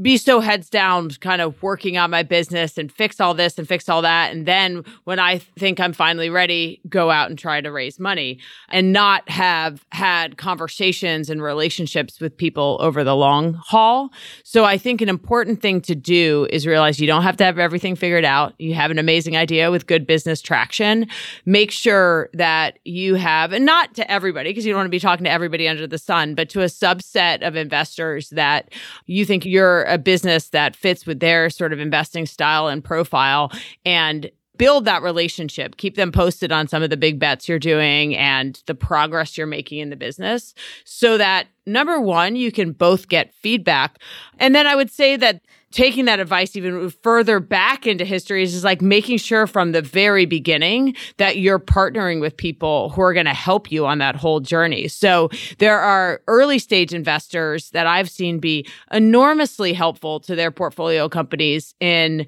be 0.00 0.16
so 0.16 0.40
heads 0.40 0.70
down, 0.70 1.10
kind 1.20 1.42
of 1.42 1.62
working 1.62 1.98
on 1.98 2.10
my 2.10 2.22
business 2.22 2.78
and 2.78 2.90
fix 2.90 3.20
all 3.20 3.34
this 3.34 3.58
and 3.58 3.68
fix 3.68 3.88
all 3.88 4.00
that. 4.00 4.32
And 4.32 4.46
then 4.46 4.84
when 5.04 5.18
I 5.18 5.38
think 5.38 5.78
I'm 5.78 5.92
finally 5.92 6.30
ready, 6.30 6.80
go 6.88 7.10
out 7.10 7.28
and 7.28 7.38
try 7.38 7.60
to 7.60 7.70
raise 7.70 8.00
money 8.00 8.38
and 8.70 8.92
not 8.92 9.28
have 9.28 9.84
had 9.92 10.38
conversations 10.38 11.28
and 11.28 11.42
relationships 11.42 12.20
with 12.20 12.36
people 12.36 12.78
over 12.80 13.04
the 13.04 13.14
long 13.14 13.54
haul. 13.54 14.10
So 14.44 14.64
I 14.64 14.78
think 14.78 15.02
an 15.02 15.10
important 15.10 15.60
thing 15.60 15.82
to 15.82 15.94
do 15.94 16.46
is 16.50 16.66
realize 16.66 16.98
you 16.98 17.06
don't 17.06 17.22
have 17.22 17.36
to 17.36 17.44
have 17.44 17.58
everything 17.58 17.96
figured 17.96 18.24
out. 18.24 18.54
You 18.58 18.72
have 18.74 18.90
an 18.90 18.98
amazing 18.98 19.36
idea 19.36 19.70
with 19.70 19.86
good 19.86 20.06
business 20.06 20.40
traction. 20.40 21.06
Make 21.44 21.70
sure 21.70 22.30
that 22.32 22.78
you 22.86 23.16
have, 23.16 23.52
and 23.52 23.66
not 23.66 23.94
to 23.96 24.10
everybody, 24.10 24.50
because 24.50 24.64
you 24.64 24.72
don't 24.72 24.78
want 24.78 24.86
to 24.86 24.90
be 24.90 25.00
talking 25.00 25.24
to 25.24 25.30
everybody 25.30 25.68
under 25.68 25.86
the 25.86 25.98
sun, 25.98 26.34
but 26.34 26.48
to 26.50 26.62
a 26.62 26.66
subset 26.66 27.46
of 27.46 27.56
investors 27.56 28.30
that 28.30 28.72
you 29.04 29.26
think 29.26 29.49
you're 29.50 29.82
a 29.84 29.98
business 29.98 30.50
that 30.50 30.76
fits 30.76 31.04
with 31.06 31.20
their 31.20 31.50
sort 31.50 31.72
of 31.72 31.80
investing 31.80 32.24
style 32.24 32.68
and 32.68 32.84
profile 32.84 33.50
and 33.84 34.30
build 34.60 34.84
that 34.84 35.02
relationship 35.02 35.78
keep 35.78 35.96
them 35.96 36.12
posted 36.12 36.52
on 36.52 36.68
some 36.68 36.82
of 36.82 36.90
the 36.90 36.96
big 36.98 37.18
bets 37.18 37.48
you're 37.48 37.58
doing 37.58 38.14
and 38.14 38.62
the 38.66 38.74
progress 38.74 39.38
you're 39.38 39.46
making 39.46 39.78
in 39.78 39.88
the 39.88 39.96
business 39.96 40.52
so 40.84 41.16
that 41.16 41.46
number 41.64 41.98
one 41.98 42.36
you 42.36 42.52
can 42.52 42.70
both 42.70 43.08
get 43.08 43.32
feedback 43.32 43.98
and 44.38 44.54
then 44.54 44.66
i 44.66 44.76
would 44.76 44.90
say 44.90 45.16
that 45.16 45.40
taking 45.72 46.04
that 46.06 46.18
advice 46.18 46.56
even 46.56 46.90
further 46.90 47.38
back 47.38 47.86
into 47.86 48.04
history 48.04 48.42
is 48.42 48.52
just 48.52 48.64
like 48.64 48.82
making 48.82 49.18
sure 49.18 49.46
from 49.46 49.72
the 49.72 49.82
very 49.82 50.26
beginning 50.26 50.94
that 51.16 51.38
you're 51.38 51.60
partnering 51.60 52.20
with 52.20 52.36
people 52.36 52.90
who 52.90 53.00
are 53.02 53.14
going 53.14 53.26
to 53.26 53.34
help 53.34 53.70
you 53.70 53.86
on 53.86 53.98
that 53.98 54.16
whole 54.16 54.40
journey. 54.40 54.88
So 54.88 55.30
there 55.58 55.78
are 55.78 56.20
early 56.26 56.58
stage 56.58 56.92
investors 56.92 57.70
that 57.70 57.86
I've 57.86 58.10
seen 58.10 58.40
be 58.40 58.66
enormously 58.90 59.72
helpful 59.72 60.20
to 60.20 60.34
their 60.34 60.50
portfolio 60.50 61.08
companies 61.08 61.74
in 61.78 62.26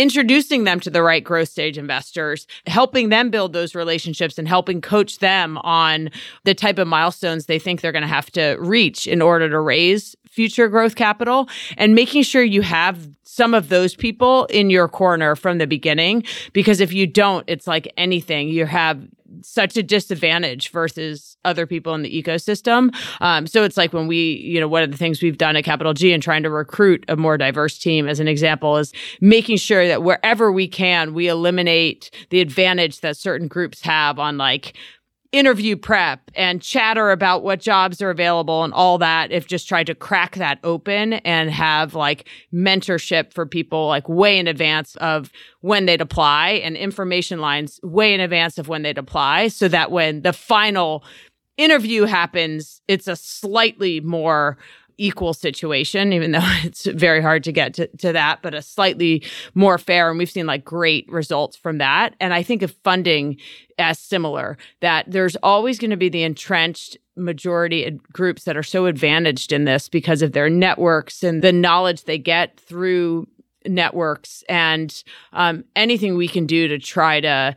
introducing 0.00 0.64
them 0.64 0.80
to 0.80 0.90
the 0.90 1.02
right 1.02 1.22
growth 1.22 1.48
stage 1.48 1.76
investors, 1.76 2.46
helping 2.66 3.10
them 3.10 3.28
build 3.30 3.52
those 3.52 3.74
relationships 3.74 4.38
and 4.38 4.48
helping 4.48 4.80
coach 4.80 5.18
them 5.18 5.58
on 5.58 6.10
the 6.44 6.54
type 6.54 6.78
of 6.78 6.88
milestones 6.88 7.46
they 7.46 7.58
think 7.58 7.80
they're 7.80 7.92
going 7.92 8.02
to 8.02 8.08
have 8.08 8.30
to 8.30 8.56
reach 8.58 9.06
in 9.06 9.20
order 9.20 9.50
to 9.50 9.60
raise 9.60 10.16
future 10.26 10.68
growth 10.68 10.94
capital 10.94 11.48
and 11.76 11.94
making 11.94 12.22
sure 12.22 12.42
you 12.42 12.62
have 12.62 13.08
some 13.24 13.52
of 13.52 13.68
those 13.68 13.94
people 13.94 14.46
in 14.46 14.70
your 14.70 14.88
corner 14.88 15.36
from 15.36 15.58
the 15.58 15.66
beginning 15.66 16.22
because 16.52 16.80
if 16.80 16.92
you 16.92 17.06
don't 17.06 17.44
it's 17.48 17.66
like 17.66 17.92
anything. 17.96 18.48
You 18.48 18.66
have 18.66 19.06
such 19.42 19.76
a 19.76 19.82
disadvantage 19.82 20.70
versus 20.70 21.36
other 21.44 21.66
people 21.66 21.94
in 21.94 22.02
the 22.02 22.22
ecosystem. 22.22 22.94
Um, 23.20 23.46
so 23.46 23.64
it's 23.64 23.76
like 23.76 23.92
when 23.92 24.06
we, 24.06 24.34
you 24.36 24.60
know, 24.60 24.68
one 24.68 24.82
of 24.82 24.90
the 24.90 24.96
things 24.96 25.22
we've 25.22 25.38
done 25.38 25.56
at 25.56 25.64
Capital 25.64 25.94
G 25.94 26.12
and 26.12 26.22
trying 26.22 26.42
to 26.42 26.50
recruit 26.50 27.04
a 27.08 27.16
more 27.16 27.38
diverse 27.38 27.78
team, 27.78 28.08
as 28.08 28.20
an 28.20 28.28
example, 28.28 28.76
is 28.76 28.92
making 29.20 29.56
sure 29.56 29.86
that 29.86 30.02
wherever 30.02 30.52
we 30.52 30.68
can, 30.68 31.14
we 31.14 31.28
eliminate 31.28 32.10
the 32.30 32.40
advantage 32.40 33.00
that 33.00 33.16
certain 33.16 33.48
groups 33.48 33.80
have 33.82 34.18
on 34.18 34.38
like 34.38 34.76
interview 35.32 35.76
prep 35.76 36.28
and 36.34 36.60
chatter 36.60 37.10
about 37.10 37.44
what 37.44 37.60
jobs 37.60 38.02
are 38.02 38.10
available 38.10 38.64
and 38.64 38.74
all 38.74 38.98
that 38.98 39.30
if 39.30 39.46
just 39.46 39.68
tried 39.68 39.86
to 39.86 39.94
crack 39.94 40.34
that 40.34 40.58
open 40.64 41.12
and 41.14 41.50
have 41.50 41.94
like 41.94 42.26
mentorship 42.52 43.32
for 43.32 43.46
people 43.46 43.86
like 43.86 44.08
way 44.08 44.38
in 44.38 44.48
advance 44.48 44.96
of 44.96 45.30
when 45.60 45.86
they'd 45.86 46.00
apply 46.00 46.50
and 46.50 46.76
information 46.76 47.38
lines 47.38 47.78
way 47.84 48.12
in 48.12 48.18
advance 48.18 48.58
of 48.58 48.66
when 48.66 48.82
they'd 48.82 48.98
apply 48.98 49.46
so 49.46 49.68
that 49.68 49.92
when 49.92 50.22
the 50.22 50.32
final 50.32 51.04
interview 51.56 52.06
happens 52.06 52.82
it's 52.88 53.06
a 53.06 53.14
slightly 53.14 54.00
more 54.00 54.58
equal 55.00 55.32
situation, 55.32 56.12
even 56.12 56.32
though 56.32 56.38
it's 56.62 56.86
very 56.86 57.22
hard 57.22 57.42
to 57.44 57.52
get 57.52 57.74
to, 57.74 57.86
to 57.98 58.12
that, 58.12 58.40
but 58.42 58.54
a 58.54 58.62
slightly 58.62 59.24
more 59.54 59.78
fair. 59.78 60.10
And 60.10 60.18
we've 60.18 60.30
seen 60.30 60.46
like 60.46 60.64
great 60.64 61.10
results 61.10 61.56
from 61.56 61.78
that. 61.78 62.14
And 62.20 62.34
I 62.34 62.42
think 62.42 62.62
of 62.62 62.72
funding 62.84 63.38
as 63.78 63.98
similar, 63.98 64.58
that 64.80 65.10
there's 65.10 65.36
always 65.36 65.78
going 65.78 65.90
to 65.90 65.96
be 65.96 66.10
the 66.10 66.22
entrenched 66.22 66.98
majority 67.16 67.98
groups 68.12 68.44
that 68.44 68.56
are 68.56 68.62
so 68.62 68.86
advantaged 68.86 69.52
in 69.52 69.64
this 69.64 69.88
because 69.88 70.22
of 70.22 70.32
their 70.32 70.50
networks 70.50 71.22
and 71.22 71.42
the 71.42 71.52
knowledge 71.52 72.04
they 72.04 72.18
get 72.18 72.60
through 72.60 73.26
networks 73.66 74.44
and 74.48 75.02
um, 75.32 75.64
anything 75.76 76.16
we 76.16 76.28
can 76.28 76.46
do 76.46 76.68
to 76.68 76.78
try 76.78 77.20
to 77.20 77.54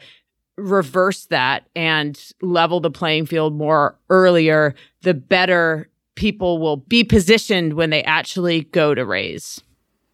reverse 0.58 1.26
that 1.26 1.68
and 1.76 2.32
level 2.42 2.80
the 2.80 2.92
playing 2.92 3.26
field 3.26 3.56
more 3.56 3.98
earlier, 4.10 4.76
the 5.02 5.14
better 5.14 5.90
people 6.16 6.60
will 6.60 6.78
be 6.78 7.04
positioned 7.04 7.74
when 7.74 7.90
they 7.90 8.04
actually 8.04 8.64
go 8.66 8.94
to 8.94 9.06
raise. 9.06 9.62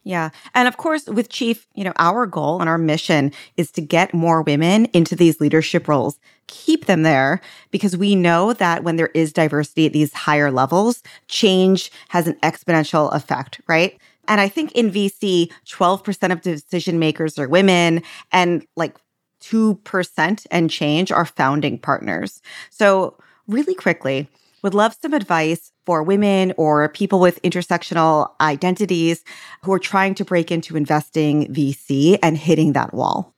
Yeah. 0.04 0.30
And 0.56 0.68
of 0.68 0.78
course, 0.78 1.06
with 1.06 1.30
Chief, 1.30 1.68
you 1.76 1.84
know, 1.84 1.94
our 1.98 2.26
goal 2.26 2.62
and 2.62 2.70
our 2.70 2.78
mission 2.78 3.32
is 3.58 3.70
to 3.72 3.82
get 3.82 4.14
more 4.14 4.42
women 4.42 4.86
into 4.86 5.16
these 5.16 5.42
leadership 5.42 5.88
roles, 5.88 6.20
keep 6.48 6.86
them 6.86 7.04
there 7.04 7.42
because 7.70 7.98
we 7.98 8.16
know 8.16 8.54
that 8.54 8.84
when 8.84 8.96
there 8.96 9.12
is 9.14 9.34
diversity 9.34 9.86
at 9.86 9.94
these 9.94 10.14
higher 10.14 10.52
levels, 10.52 11.04
change 11.28 11.92
has 12.08 12.28
an 12.28 12.36
exponential 12.42 13.14
effect, 13.14 13.62
right? 13.68 14.00
And 14.28 14.40
I 14.40 14.48
think 14.48 14.72
in 14.72 14.90
VC, 14.90 15.52
12% 15.68 16.32
of 16.32 16.42
decision 16.42 16.98
makers 16.98 17.38
are 17.38 17.50
women 17.50 18.02
and 18.32 18.66
like 18.76 18.98
2% 19.42 20.48
and 20.50 20.70
change 20.70 21.12
are 21.12 21.26
founding 21.26 21.78
partners. 21.78 22.42
So 22.70 23.18
really 23.48 23.76
quickly, 23.76 24.30
would 24.64 24.74
love 24.74 24.96
some 25.02 25.14
advice 25.14 25.72
for 25.86 26.04
women 26.04 26.54
or 26.58 26.90
people 26.90 27.20
with 27.20 27.42
intersectional 27.42 28.32
identities 28.42 29.24
who 29.64 29.74
are 29.74 29.80
trying 29.80 30.16
to 30.16 30.26
break 30.26 30.52
into 30.52 30.78
investing 30.78 31.54
VC 31.54 32.18
and 32.22 32.38
hitting 32.38 32.74
that 32.74 32.94
wall. 32.94 33.34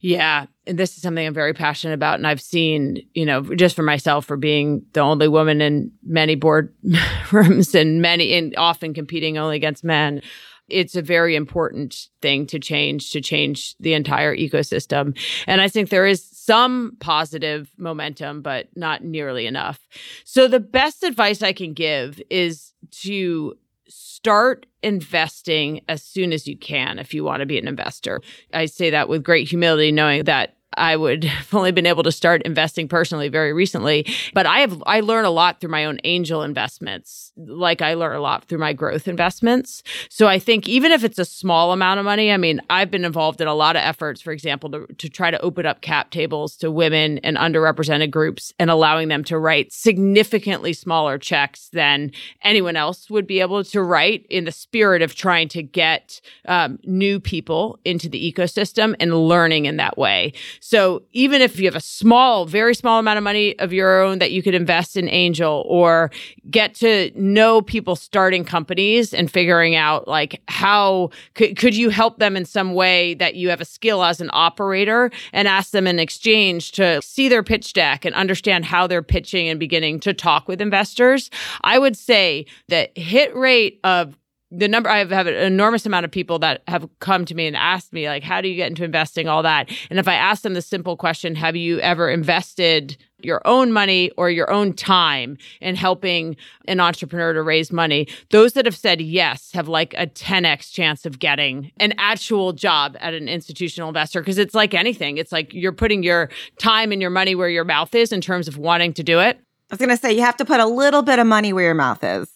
Yeah, 0.00 0.46
and 0.64 0.78
this 0.78 0.96
is 0.96 1.02
something 1.02 1.26
I'm 1.26 1.34
very 1.34 1.54
passionate 1.54 1.94
about, 1.94 2.20
and 2.20 2.26
I've 2.26 2.40
seen, 2.40 3.04
you 3.14 3.26
know, 3.26 3.42
just 3.42 3.74
for 3.74 3.82
myself, 3.82 4.26
for 4.26 4.36
being 4.36 4.84
the 4.92 5.00
only 5.00 5.26
woman 5.26 5.60
in 5.60 5.90
many 6.04 6.36
board 6.36 6.72
rooms 7.32 7.74
and 7.74 8.00
many, 8.00 8.34
and 8.34 8.54
often 8.56 8.94
competing 8.94 9.38
only 9.38 9.56
against 9.56 9.82
men 9.82 10.22
it's 10.68 10.94
a 10.94 11.02
very 11.02 11.34
important 11.34 12.08
thing 12.20 12.46
to 12.46 12.58
change 12.58 13.12
to 13.12 13.20
change 13.20 13.76
the 13.78 13.94
entire 13.94 14.36
ecosystem. 14.36 15.16
And 15.46 15.60
i 15.60 15.68
think 15.68 15.88
there 15.88 16.06
is 16.06 16.28
some 16.30 16.96
positive 17.00 17.70
momentum 17.76 18.42
but 18.42 18.68
not 18.76 19.04
nearly 19.04 19.46
enough. 19.46 19.80
So 20.24 20.48
the 20.48 20.60
best 20.60 21.02
advice 21.02 21.42
i 21.42 21.52
can 21.52 21.72
give 21.72 22.20
is 22.30 22.72
to 23.02 23.56
start 23.88 24.66
investing 24.82 25.80
as 25.88 26.02
soon 26.02 26.32
as 26.32 26.46
you 26.46 26.56
can 26.56 26.98
if 26.98 27.14
you 27.14 27.24
want 27.24 27.40
to 27.40 27.46
be 27.46 27.58
an 27.58 27.66
investor. 27.66 28.20
I 28.52 28.66
say 28.66 28.90
that 28.90 29.08
with 29.08 29.24
great 29.24 29.48
humility 29.48 29.92
knowing 29.92 30.24
that 30.24 30.57
I 30.76 30.96
would 30.96 31.24
have 31.24 31.54
only 31.54 31.72
been 31.72 31.86
able 31.86 32.02
to 32.02 32.12
start 32.12 32.42
investing 32.42 32.88
personally 32.88 33.28
very 33.28 33.52
recently, 33.52 34.06
but 34.34 34.46
I 34.46 34.60
have 34.60 34.82
I 34.86 35.00
learn 35.00 35.24
a 35.24 35.30
lot 35.30 35.60
through 35.60 35.70
my 35.70 35.84
own 35.84 35.98
angel 36.04 36.42
investments, 36.42 37.32
like 37.36 37.82
I 37.82 37.94
learn 37.94 38.16
a 38.16 38.20
lot 38.20 38.44
through 38.44 38.58
my 38.58 38.72
growth 38.72 39.08
investments. 39.08 39.82
So 40.08 40.26
I 40.26 40.38
think 40.38 40.68
even 40.68 40.92
if 40.92 41.04
it's 41.04 41.18
a 41.18 41.24
small 41.24 41.72
amount 41.72 41.98
of 41.98 42.04
money, 42.04 42.32
I 42.32 42.36
mean, 42.36 42.60
I've 42.70 42.90
been 42.90 43.04
involved 43.04 43.40
in 43.40 43.48
a 43.48 43.54
lot 43.54 43.76
of 43.76 43.80
efforts, 43.80 44.20
for 44.20 44.32
example, 44.32 44.70
to, 44.70 44.86
to 44.86 45.08
try 45.08 45.30
to 45.30 45.40
open 45.40 45.66
up 45.66 45.80
cap 45.80 46.10
tables 46.10 46.56
to 46.58 46.70
women 46.70 47.18
and 47.18 47.36
underrepresented 47.36 48.10
groups 48.10 48.52
and 48.58 48.70
allowing 48.70 49.08
them 49.08 49.24
to 49.24 49.38
write 49.38 49.72
significantly 49.72 50.72
smaller 50.72 51.18
checks 51.18 51.68
than 51.72 52.12
anyone 52.42 52.76
else 52.76 53.10
would 53.10 53.26
be 53.26 53.40
able 53.40 53.64
to 53.64 53.82
write 53.82 54.26
in 54.28 54.44
the 54.44 54.52
spirit 54.52 55.02
of 55.02 55.14
trying 55.14 55.48
to 55.48 55.62
get 55.62 56.20
um, 56.46 56.78
new 56.84 57.20
people 57.20 57.78
into 57.84 58.08
the 58.08 58.32
ecosystem 58.32 58.94
and 59.00 59.14
learning 59.14 59.66
in 59.66 59.76
that 59.76 59.96
way. 59.96 60.32
So 60.60 61.02
even 61.12 61.42
if 61.42 61.58
you 61.58 61.66
have 61.66 61.76
a 61.76 61.80
small, 61.80 62.46
very 62.46 62.74
small 62.74 62.98
amount 62.98 63.18
of 63.18 63.24
money 63.24 63.58
of 63.58 63.72
your 63.72 64.02
own 64.02 64.18
that 64.18 64.32
you 64.32 64.42
could 64.42 64.54
invest 64.54 64.96
in 64.96 65.08
angel 65.08 65.64
or 65.66 66.10
get 66.50 66.74
to 66.76 67.10
know 67.14 67.62
people 67.62 67.96
starting 67.96 68.44
companies 68.44 69.12
and 69.12 69.30
figuring 69.30 69.74
out 69.74 70.08
like 70.08 70.40
how 70.48 71.10
could, 71.34 71.56
could 71.56 71.76
you 71.76 71.90
help 71.90 72.18
them 72.18 72.36
in 72.36 72.44
some 72.44 72.74
way 72.74 73.14
that 73.14 73.34
you 73.34 73.48
have 73.48 73.60
a 73.60 73.64
skill 73.64 74.02
as 74.02 74.20
an 74.20 74.30
operator 74.32 75.10
and 75.32 75.48
ask 75.48 75.70
them 75.70 75.86
in 75.86 75.98
exchange 75.98 76.72
to 76.72 77.00
see 77.02 77.28
their 77.28 77.42
pitch 77.42 77.72
deck 77.72 78.04
and 78.04 78.14
understand 78.14 78.64
how 78.64 78.86
they're 78.86 79.02
pitching 79.02 79.48
and 79.48 79.60
beginning 79.60 80.00
to 80.00 80.12
talk 80.14 80.48
with 80.48 80.60
investors. 80.60 81.30
I 81.62 81.78
would 81.78 81.96
say 81.96 82.46
that 82.68 82.96
hit 82.96 83.34
rate 83.34 83.80
of 83.84 84.16
the 84.50 84.68
number 84.68 84.88
I 84.88 84.98
have, 84.98 85.10
have, 85.10 85.26
an 85.26 85.34
enormous 85.34 85.84
amount 85.84 86.04
of 86.04 86.10
people 86.10 86.38
that 86.38 86.62
have 86.68 86.88
come 87.00 87.24
to 87.26 87.34
me 87.34 87.46
and 87.46 87.56
asked 87.56 87.92
me 87.92 88.08
like 88.08 88.22
how 88.22 88.40
do 88.40 88.48
you 88.48 88.56
get 88.56 88.68
into 88.68 88.84
investing 88.84 89.28
all 89.28 89.42
that? 89.42 89.70
And 89.90 89.98
if 89.98 90.08
i 90.08 90.14
ask 90.14 90.42
them 90.42 90.54
the 90.54 90.62
simple 90.62 90.96
question 90.96 91.34
have 91.34 91.56
you 91.56 91.80
ever 91.80 92.08
invested 92.08 92.96
your 93.20 93.42
own 93.44 93.72
money 93.72 94.10
or 94.16 94.30
your 94.30 94.50
own 94.50 94.72
time 94.72 95.36
in 95.60 95.74
helping 95.74 96.36
an 96.66 96.80
entrepreneur 96.80 97.32
to 97.32 97.42
raise 97.42 97.72
money? 97.72 98.06
Those 98.30 98.52
that 98.54 98.64
have 98.64 98.76
said 98.76 99.00
yes 99.00 99.50
have 99.52 99.68
like 99.68 99.92
a 99.94 100.06
10x 100.06 100.72
chance 100.72 101.04
of 101.04 101.18
getting 101.18 101.70
an 101.78 101.92
actual 101.98 102.52
job 102.52 102.96
at 103.00 103.14
an 103.14 103.28
institutional 103.28 103.88
investor 103.88 104.20
because 104.20 104.38
it's 104.38 104.54
like 104.54 104.72
anything. 104.72 105.18
It's 105.18 105.32
like 105.32 105.52
you're 105.52 105.72
putting 105.72 106.02
your 106.02 106.30
time 106.58 106.92
and 106.92 107.02
your 107.02 107.10
money 107.10 107.34
where 107.34 107.48
your 107.48 107.64
mouth 107.64 107.94
is 107.94 108.12
in 108.12 108.20
terms 108.20 108.48
of 108.48 108.56
wanting 108.56 108.94
to 108.94 109.02
do 109.02 109.18
it. 109.18 109.40
I 109.70 109.74
was 109.74 109.78
going 109.78 109.90
to 109.90 109.98
say 109.98 110.12
you 110.12 110.22
have 110.22 110.36
to 110.38 110.46
put 110.46 110.60
a 110.60 110.66
little 110.66 111.02
bit 111.02 111.18
of 111.18 111.26
money 111.26 111.52
where 111.52 111.64
your 111.64 111.74
mouth 111.74 112.02
is. 112.02 112.28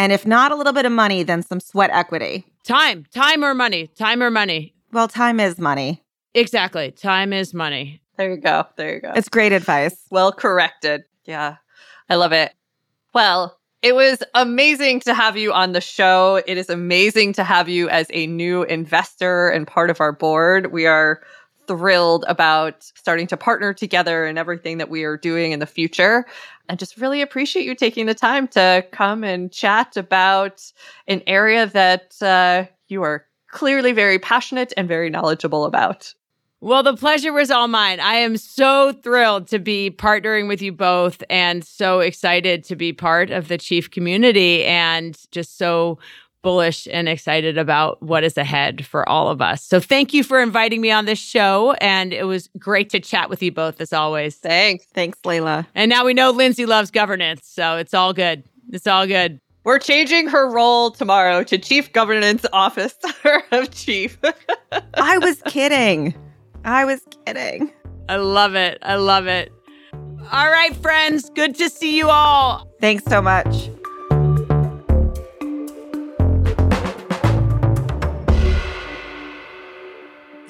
And 0.00 0.12
if 0.12 0.26
not 0.26 0.50
a 0.50 0.54
little 0.54 0.72
bit 0.72 0.86
of 0.86 0.92
money, 0.92 1.24
then 1.24 1.42
some 1.42 1.60
sweat 1.60 1.90
equity. 1.92 2.46
Time, 2.64 3.04
time 3.14 3.44
or 3.44 3.52
money, 3.52 3.88
time 3.88 4.22
or 4.22 4.30
money. 4.30 4.72
Well, 4.92 5.08
time 5.08 5.38
is 5.38 5.58
money. 5.58 6.02
Exactly. 6.32 6.90
Time 6.90 7.34
is 7.34 7.52
money. 7.52 8.00
There 8.16 8.30
you 8.30 8.38
go. 8.38 8.64
There 8.76 8.94
you 8.94 9.00
go. 9.02 9.12
It's 9.14 9.28
great 9.28 9.52
advice. 9.52 10.06
Well 10.10 10.32
corrected. 10.32 11.02
Yeah. 11.26 11.56
I 12.08 12.14
love 12.14 12.32
it. 12.32 12.54
Well, 13.12 13.58
it 13.82 13.94
was 13.94 14.22
amazing 14.34 15.00
to 15.00 15.12
have 15.12 15.36
you 15.36 15.52
on 15.52 15.72
the 15.72 15.82
show. 15.82 16.42
It 16.46 16.56
is 16.56 16.70
amazing 16.70 17.34
to 17.34 17.44
have 17.44 17.68
you 17.68 17.90
as 17.90 18.06
a 18.14 18.26
new 18.26 18.62
investor 18.62 19.50
and 19.50 19.66
part 19.66 19.90
of 19.90 20.00
our 20.00 20.12
board. 20.12 20.72
We 20.72 20.86
are 20.86 21.20
thrilled 21.70 22.24
about 22.26 22.82
starting 22.96 23.28
to 23.28 23.36
partner 23.36 23.72
together 23.72 24.24
and 24.24 24.40
everything 24.40 24.78
that 24.78 24.90
we 24.90 25.04
are 25.04 25.16
doing 25.16 25.52
in 25.52 25.60
the 25.60 25.66
future. 25.66 26.26
And 26.68 26.80
just 26.80 26.96
really 26.96 27.22
appreciate 27.22 27.64
you 27.64 27.76
taking 27.76 28.06
the 28.06 28.14
time 28.14 28.48
to 28.48 28.84
come 28.90 29.22
and 29.22 29.52
chat 29.52 29.96
about 29.96 30.64
an 31.06 31.22
area 31.28 31.66
that 31.68 32.20
uh, 32.20 32.64
you 32.88 33.04
are 33.04 33.24
clearly 33.52 33.92
very 33.92 34.18
passionate 34.18 34.72
and 34.76 34.88
very 34.88 35.10
knowledgeable 35.10 35.64
about. 35.64 36.12
Well, 36.60 36.82
the 36.82 36.96
pleasure 36.96 37.32
was 37.32 37.52
all 37.52 37.68
mine. 37.68 38.00
I 38.00 38.14
am 38.16 38.36
so 38.36 38.92
thrilled 38.92 39.46
to 39.48 39.60
be 39.60 39.92
partnering 39.92 40.48
with 40.48 40.60
you 40.60 40.72
both 40.72 41.22
and 41.30 41.64
so 41.64 42.00
excited 42.00 42.64
to 42.64 42.74
be 42.74 42.92
part 42.92 43.30
of 43.30 43.46
the 43.46 43.58
chief 43.58 43.92
community 43.92 44.64
and 44.64 45.16
just 45.30 45.56
so 45.56 46.00
bullish 46.42 46.88
and 46.90 47.08
excited 47.08 47.58
about 47.58 48.02
what 48.02 48.24
is 48.24 48.36
ahead 48.36 48.84
for 48.86 49.08
all 49.08 49.28
of 49.28 49.40
us. 49.40 49.62
So 49.62 49.80
thank 49.80 50.14
you 50.14 50.24
for 50.24 50.40
inviting 50.40 50.80
me 50.80 50.90
on 50.90 51.04
this 51.04 51.18
show. 51.18 51.72
And 51.80 52.12
it 52.12 52.24
was 52.24 52.48
great 52.58 52.90
to 52.90 53.00
chat 53.00 53.30
with 53.30 53.42
you 53.42 53.52
both 53.52 53.80
as 53.80 53.92
always. 53.92 54.36
Thanks. 54.36 54.84
Thanks, 54.94 55.18
Laela. 55.24 55.66
And 55.74 55.88
now 55.88 56.04
we 56.04 56.14
know 56.14 56.30
Lindsay 56.30 56.66
loves 56.66 56.90
governance. 56.90 57.42
So 57.44 57.76
it's 57.76 57.94
all 57.94 58.12
good. 58.12 58.44
It's 58.72 58.86
all 58.86 59.06
good. 59.06 59.40
We're 59.64 59.78
changing 59.78 60.28
her 60.28 60.50
role 60.50 60.90
tomorrow 60.90 61.44
to 61.44 61.58
Chief 61.58 61.92
Governance 61.92 62.46
Officer 62.52 63.42
of 63.52 63.70
Chief. 63.72 64.18
I 64.94 65.18
was 65.18 65.42
kidding. 65.46 66.14
I 66.64 66.84
was 66.84 67.02
kidding. 67.26 67.70
I 68.08 68.16
love 68.16 68.54
it. 68.54 68.78
I 68.82 68.96
love 68.96 69.26
it. 69.26 69.52
All 70.32 70.50
right, 70.50 70.74
friends. 70.76 71.30
Good 71.30 71.54
to 71.56 71.68
see 71.68 71.96
you 71.96 72.08
all. 72.08 72.70
Thanks 72.80 73.04
so 73.04 73.20
much. 73.20 73.70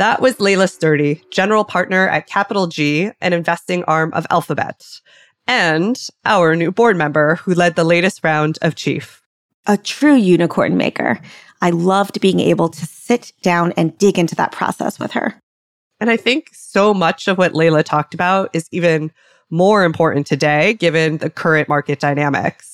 That 0.00 0.22
was 0.22 0.36
Laela 0.36 0.66
Sturdy, 0.66 1.22
general 1.30 1.62
partner 1.62 2.08
at 2.08 2.26
Capital 2.26 2.68
G, 2.68 3.10
an 3.20 3.34
investing 3.34 3.84
arm 3.84 4.14
of 4.14 4.26
Alphabet, 4.30 4.82
and 5.46 5.94
our 6.24 6.56
new 6.56 6.72
board 6.72 6.96
member 6.96 7.34
who 7.34 7.52
led 7.52 7.76
the 7.76 7.84
latest 7.84 8.24
round 8.24 8.58
of 8.62 8.76
Chief. 8.76 9.20
A 9.66 9.76
true 9.76 10.14
unicorn 10.14 10.78
maker. 10.78 11.20
I 11.60 11.68
loved 11.68 12.18
being 12.22 12.40
able 12.40 12.70
to 12.70 12.86
sit 12.86 13.34
down 13.42 13.72
and 13.72 13.98
dig 13.98 14.18
into 14.18 14.34
that 14.36 14.52
process 14.52 14.98
with 14.98 15.12
her. 15.12 15.38
And 16.00 16.08
I 16.08 16.16
think 16.16 16.48
so 16.54 16.94
much 16.94 17.28
of 17.28 17.36
what 17.36 17.52
Laela 17.52 17.84
talked 17.84 18.14
about 18.14 18.48
is 18.54 18.68
even 18.72 19.12
more 19.50 19.84
important 19.84 20.26
today, 20.26 20.74
given 20.74 21.18
the 21.18 21.30
current 21.30 21.68
market 21.68 22.00
dynamics 22.00 22.70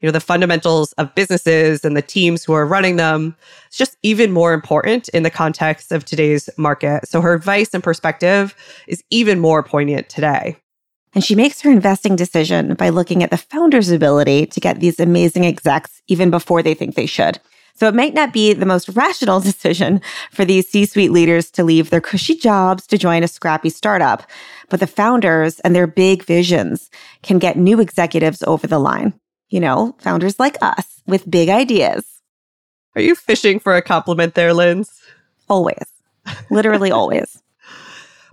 you 0.00 0.06
know, 0.06 0.12
the 0.12 0.20
fundamentals 0.20 0.92
of 0.92 1.14
businesses 1.14 1.84
and 1.84 1.96
the 1.96 2.02
teams 2.02 2.44
who 2.44 2.52
are 2.52 2.66
running 2.66 2.96
them. 2.96 3.36
It's 3.66 3.76
just 3.76 3.96
even 4.02 4.32
more 4.32 4.52
important 4.52 5.08
in 5.08 5.24
the 5.24 5.30
context 5.30 5.90
of 5.90 6.04
today's 6.04 6.48
market. 6.56 7.08
So 7.08 7.20
her 7.20 7.34
advice 7.34 7.74
and 7.74 7.82
perspective 7.82 8.54
is 8.86 9.02
even 9.10 9.40
more 9.40 9.62
poignant 9.62 10.08
today. 10.08 10.56
And 11.14 11.24
she 11.24 11.34
makes 11.34 11.60
her 11.62 11.70
investing 11.70 12.16
decision 12.16 12.74
by 12.74 12.90
looking 12.90 13.22
at 13.22 13.30
the 13.30 13.36
founder's 13.36 13.90
ability 13.90 14.46
to 14.46 14.60
get 14.60 14.78
these 14.78 15.00
amazing 15.00 15.46
execs 15.46 16.00
even 16.06 16.30
before 16.30 16.62
they 16.62 16.74
think 16.74 16.94
they 16.94 17.06
should. 17.06 17.40
So 17.74 17.86
it 17.86 17.94
might 17.94 18.14
not 18.14 18.32
be 18.32 18.52
the 18.52 18.66
most 18.66 18.88
rational 18.96 19.40
decision 19.40 20.00
for 20.30 20.44
these 20.44 20.68
C 20.68 20.84
suite 20.84 21.12
leaders 21.12 21.50
to 21.52 21.64
leave 21.64 21.90
their 21.90 22.00
cushy 22.00 22.34
jobs 22.36 22.86
to 22.88 22.98
join 22.98 23.22
a 23.22 23.28
scrappy 23.28 23.70
startup, 23.70 24.24
but 24.70 24.80
the 24.80 24.86
founders 24.86 25.60
and 25.60 25.74
their 25.74 25.86
big 25.86 26.24
visions 26.24 26.90
can 27.22 27.38
get 27.38 27.56
new 27.56 27.80
executives 27.80 28.42
over 28.42 28.66
the 28.66 28.78
line 28.78 29.18
you 29.48 29.60
know, 29.60 29.94
founders 29.98 30.38
like 30.38 30.56
us 30.62 31.02
with 31.06 31.30
big 31.30 31.48
ideas. 31.48 32.04
Are 32.94 33.02
you 33.02 33.14
fishing 33.14 33.58
for 33.58 33.76
a 33.76 33.82
compliment 33.82 34.34
there, 34.34 34.52
Linz? 34.52 35.00
Always. 35.48 35.84
Literally 36.50 36.90
always. 36.90 37.42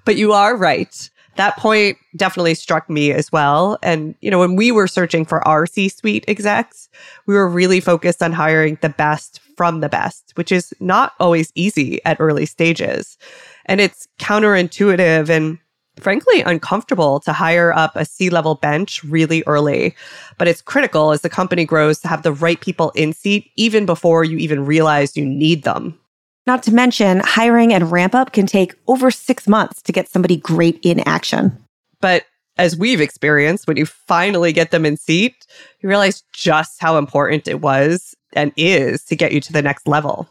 But 0.06 0.18
you 0.18 0.34
are 0.34 0.56
right. 0.56 1.10
That 1.36 1.58
point 1.58 1.98
definitely 2.16 2.54
struck 2.54 2.88
me 2.92 3.12
as 3.12 3.32
well. 3.32 3.80
And, 3.82 4.14
you 4.22 4.30
know, 4.30 4.38
when 4.38 4.56
we 4.56 4.72
were 4.72 4.86
searching 4.86 5.26
for 5.26 5.46
our 5.48 5.66
C 5.66 5.90
suite 5.90 6.26
execs, 6.28 6.90
we 7.26 7.34
were 7.34 7.50
really 7.50 7.80
focused 7.80 8.22
on 8.22 8.32
hiring 8.32 8.78
the 8.82 8.90
best 8.90 9.40
from 9.58 9.80
the 9.80 9.90
best, 9.90 10.34
which 10.36 10.52
is 10.52 10.76
not 10.80 11.14
always 11.20 11.52
easy 11.56 12.06
at 12.06 12.18
early 12.20 12.46
stages. 12.46 13.18
And 13.66 13.82
it's 13.82 14.08
counterintuitive 14.20 15.28
and 15.28 15.58
frankly 16.00 16.42
uncomfortable 16.42 17.20
to 17.22 17.34
hire 17.34 17.74
up 17.74 17.96
a 17.96 18.06
C 18.06 18.30
level 18.30 18.56
bench 18.56 19.04
really 19.04 19.44
early. 19.48 19.96
But 20.38 20.48
it's 20.48 20.62
critical 20.62 21.12
as 21.12 21.22
the 21.22 21.30
company 21.30 21.66
grows 21.66 22.00
to 22.00 22.08
have 22.08 22.24
the 22.24 22.34
right 22.34 22.60
people 22.60 22.92
in 22.92 23.14
seat 23.14 23.52
even 23.56 23.86
before 23.86 24.24
you 24.24 24.38
even 24.38 24.66
realize 24.66 25.18
you 25.18 25.26
need 25.26 25.64
them. 25.64 26.00
Not 26.48 26.62
to 26.64 26.74
mention, 26.74 27.22
hiring 27.22 27.74
and 27.74 27.92
ramp 27.92 28.14
up 28.14 28.34
can 28.34 28.46
take 28.46 28.76
over 28.88 29.10
six 29.10 29.48
months 29.48 29.82
to 29.82 29.92
get 29.92 30.08
somebody 30.08 30.38
great 30.38 30.80
in 30.84 31.00
action. 31.08 31.58
But 32.02 32.26
as 32.58 32.78
we've 32.78 33.02
experienced, 33.02 33.68
when 33.68 33.78
you 33.78 33.86
finally 33.86 34.54
get 34.54 34.72
them 34.72 34.86
in 34.86 34.96
seat, 34.96 35.48
you 35.80 35.90
realize 35.90 36.24
just 36.34 36.80
how 36.80 36.98
important 36.98 37.48
it 37.48 37.62
was 37.62 38.14
and 38.34 38.54
is 38.58 39.04
to 39.06 39.16
get 39.16 39.32
you 39.32 39.42
to 39.42 39.54
the 39.54 39.62
next 39.62 39.88
level. 39.88 40.30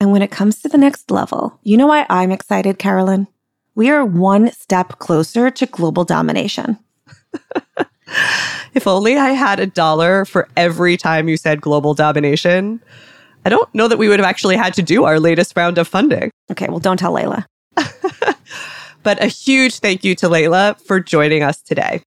And 0.00 0.12
when 0.12 0.22
it 0.22 0.30
comes 0.30 0.62
to 0.62 0.68
the 0.68 0.78
next 0.78 1.10
level, 1.10 1.58
you 1.62 1.76
know 1.76 1.86
why 1.86 2.06
I'm 2.08 2.32
excited, 2.32 2.78
Carolyn? 2.78 3.28
We 3.74 3.90
are 3.90 4.04
one 4.04 4.50
step 4.52 4.98
closer 4.98 5.50
to 5.50 5.66
global 5.66 6.04
domination. 6.04 6.78
if 8.74 8.86
only 8.86 9.16
I 9.16 9.30
had 9.30 9.60
a 9.60 9.66
dollar 9.66 10.24
for 10.24 10.48
every 10.56 10.96
time 10.96 11.28
you 11.28 11.36
said 11.36 11.60
global 11.60 11.94
domination. 11.94 12.82
I 13.44 13.48
don't 13.48 13.72
know 13.74 13.88
that 13.88 13.98
we 13.98 14.08
would 14.08 14.18
have 14.18 14.28
actually 14.28 14.56
had 14.56 14.74
to 14.74 14.82
do 14.82 15.04
our 15.04 15.20
latest 15.20 15.56
round 15.56 15.78
of 15.78 15.88
funding. 15.88 16.30
Okay, 16.50 16.68
well, 16.68 16.80
don't 16.80 16.98
tell 16.98 17.12
Laela. 17.12 17.46
but 19.02 19.22
a 19.22 19.26
huge 19.26 19.78
thank 19.78 20.04
you 20.04 20.14
to 20.16 20.28
Laela 20.28 20.78
for 20.84 21.00
joining 21.00 21.42
us 21.42 21.62
today. 21.62 22.02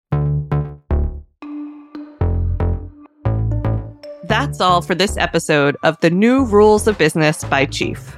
That's 4.25 4.61
all 4.61 4.81
for 4.81 4.95
this 4.95 5.17
episode 5.17 5.77
of 5.83 6.01
The 6.01 6.11
New 6.11 6.45
Rules 6.45 6.87
of 6.87 6.97
Business 6.97 7.45
by 7.45 7.67
Chief. 7.67 8.17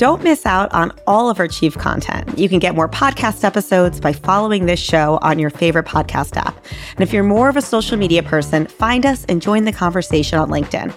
Don't 0.00 0.24
miss 0.24 0.46
out 0.46 0.72
on 0.72 0.98
all 1.06 1.28
of 1.28 1.38
our 1.38 1.46
Chief 1.46 1.76
content. 1.76 2.38
You 2.38 2.48
can 2.48 2.58
get 2.58 2.74
more 2.74 2.88
podcast 2.88 3.44
episodes 3.44 4.00
by 4.00 4.14
following 4.14 4.64
this 4.64 4.80
show 4.80 5.18
on 5.20 5.38
your 5.38 5.50
favorite 5.50 5.84
podcast 5.84 6.38
app. 6.38 6.56
And 6.92 7.00
if 7.00 7.12
you're 7.12 7.22
more 7.22 7.50
of 7.50 7.58
a 7.58 7.60
social 7.60 7.98
media 7.98 8.22
person, 8.22 8.66
find 8.66 9.04
us 9.04 9.26
and 9.26 9.42
join 9.42 9.64
the 9.64 9.72
conversation 9.72 10.38
on 10.38 10.48
LinkedIn. 10.48 10.94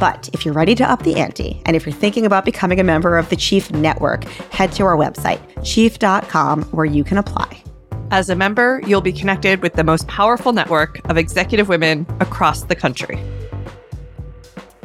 But 0.00 0.28
if 0.32 0.44
you're 0.44 0.54
ready 0.54 0.74
to 0.74 0.90
up 0.90 1.04
the 1.04 1.14
ante, 1.20 1.62
and 1.66 1.76
if 1.76 1.86
you're 1.86 1.94
thinking 1.94 2.26
about 2.26 2.44
becoming 2.44 2.80
a 2.80 2.82
member 2.82 3.16
of 3.16 3.28
the 3.28 3.36
Chief 3.36 3.70
Network, 3.70 4.24
head 4.50 4.72
to 4.72 4.82
our 4.86 4.96
website, 4.96 5.40
chief.com, 5.62 6.64
where 6.72 6.84
you 6.84 7.04
can 7.04 7.18
apply. 7.18 7.62
As 8.10 8.28
a 8.28 8.34
member, 8.34 8.80
you'll 8.88 9.02
be 9.02 9.12
connected 9.12 9.62
with 9.62 9.74
the 9.74 9.84
most 9.84 10.08
powerful 10.08 10.52
network 10.52 10.98
of 11.08 11.16
executive 11.16 11.68
women 11.68 12.08
across 12.18 12.64
the 12.64 12.74
country. 12.74 13.22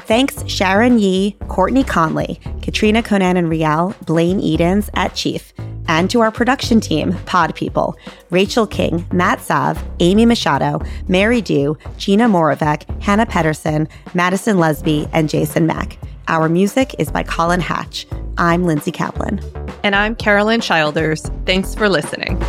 Thanks 0.07 0.41
Sharon 0.47 0.99
Yee, 0.99 1.35
Courtney 1.49 1.83
Conley, 1.83 2.39
Katrina 2.61 3.03
Conan 3.03 3.35
and 3.35 3.49
Rial, 3.49 3.93
Blaine 4.05 4.39
Edens 4.39 4.89
at 4.93 5.13
Chief, 5.15 5.51
and 5.89 6.09
to 6.09 6.21
our 6.21 6.31
production 6.31 6.79
team, 6.79 7.11
Pod 7.25 7.53
People, 7.55 7.97
Rachel 8.29 8.65
King, 8.65 9.05
Matt 9.11 9.41
Sav, 9.41 9.83
Amy 9.99 10.25
Machado, 10.25 10.79
Mary 11.09 11.41
Dew, 11.41 11.77
Gina 11.97 12.29
Moravec, 12.29 12.85
Hannah 13.03 13.25
Pedersen, 13.25 13.89
Madison 14.13 14.55
Lesby, 14.55 15.09
and 15.11 15.27
Jason 15.27 15.67
Mack. 15.67 15.97
Our 16.29 16.47
music 16.47 16.95
is 16.97 17.11
by 17.11 17.23
Colin 17.23 17.59
Hatch. 17.59 18.07
I'm 18.37 18.63
Lindsay 18.63 18.93
Kaplan. 18.93 19.41
And 19.83 19.93
I'm 19.93 20.15
Carolyn 20.15 20.61
Childers. 20.61 21.29
Thanks 21.45 21.75
for 21.75 21.89
listening. 21.89 22.41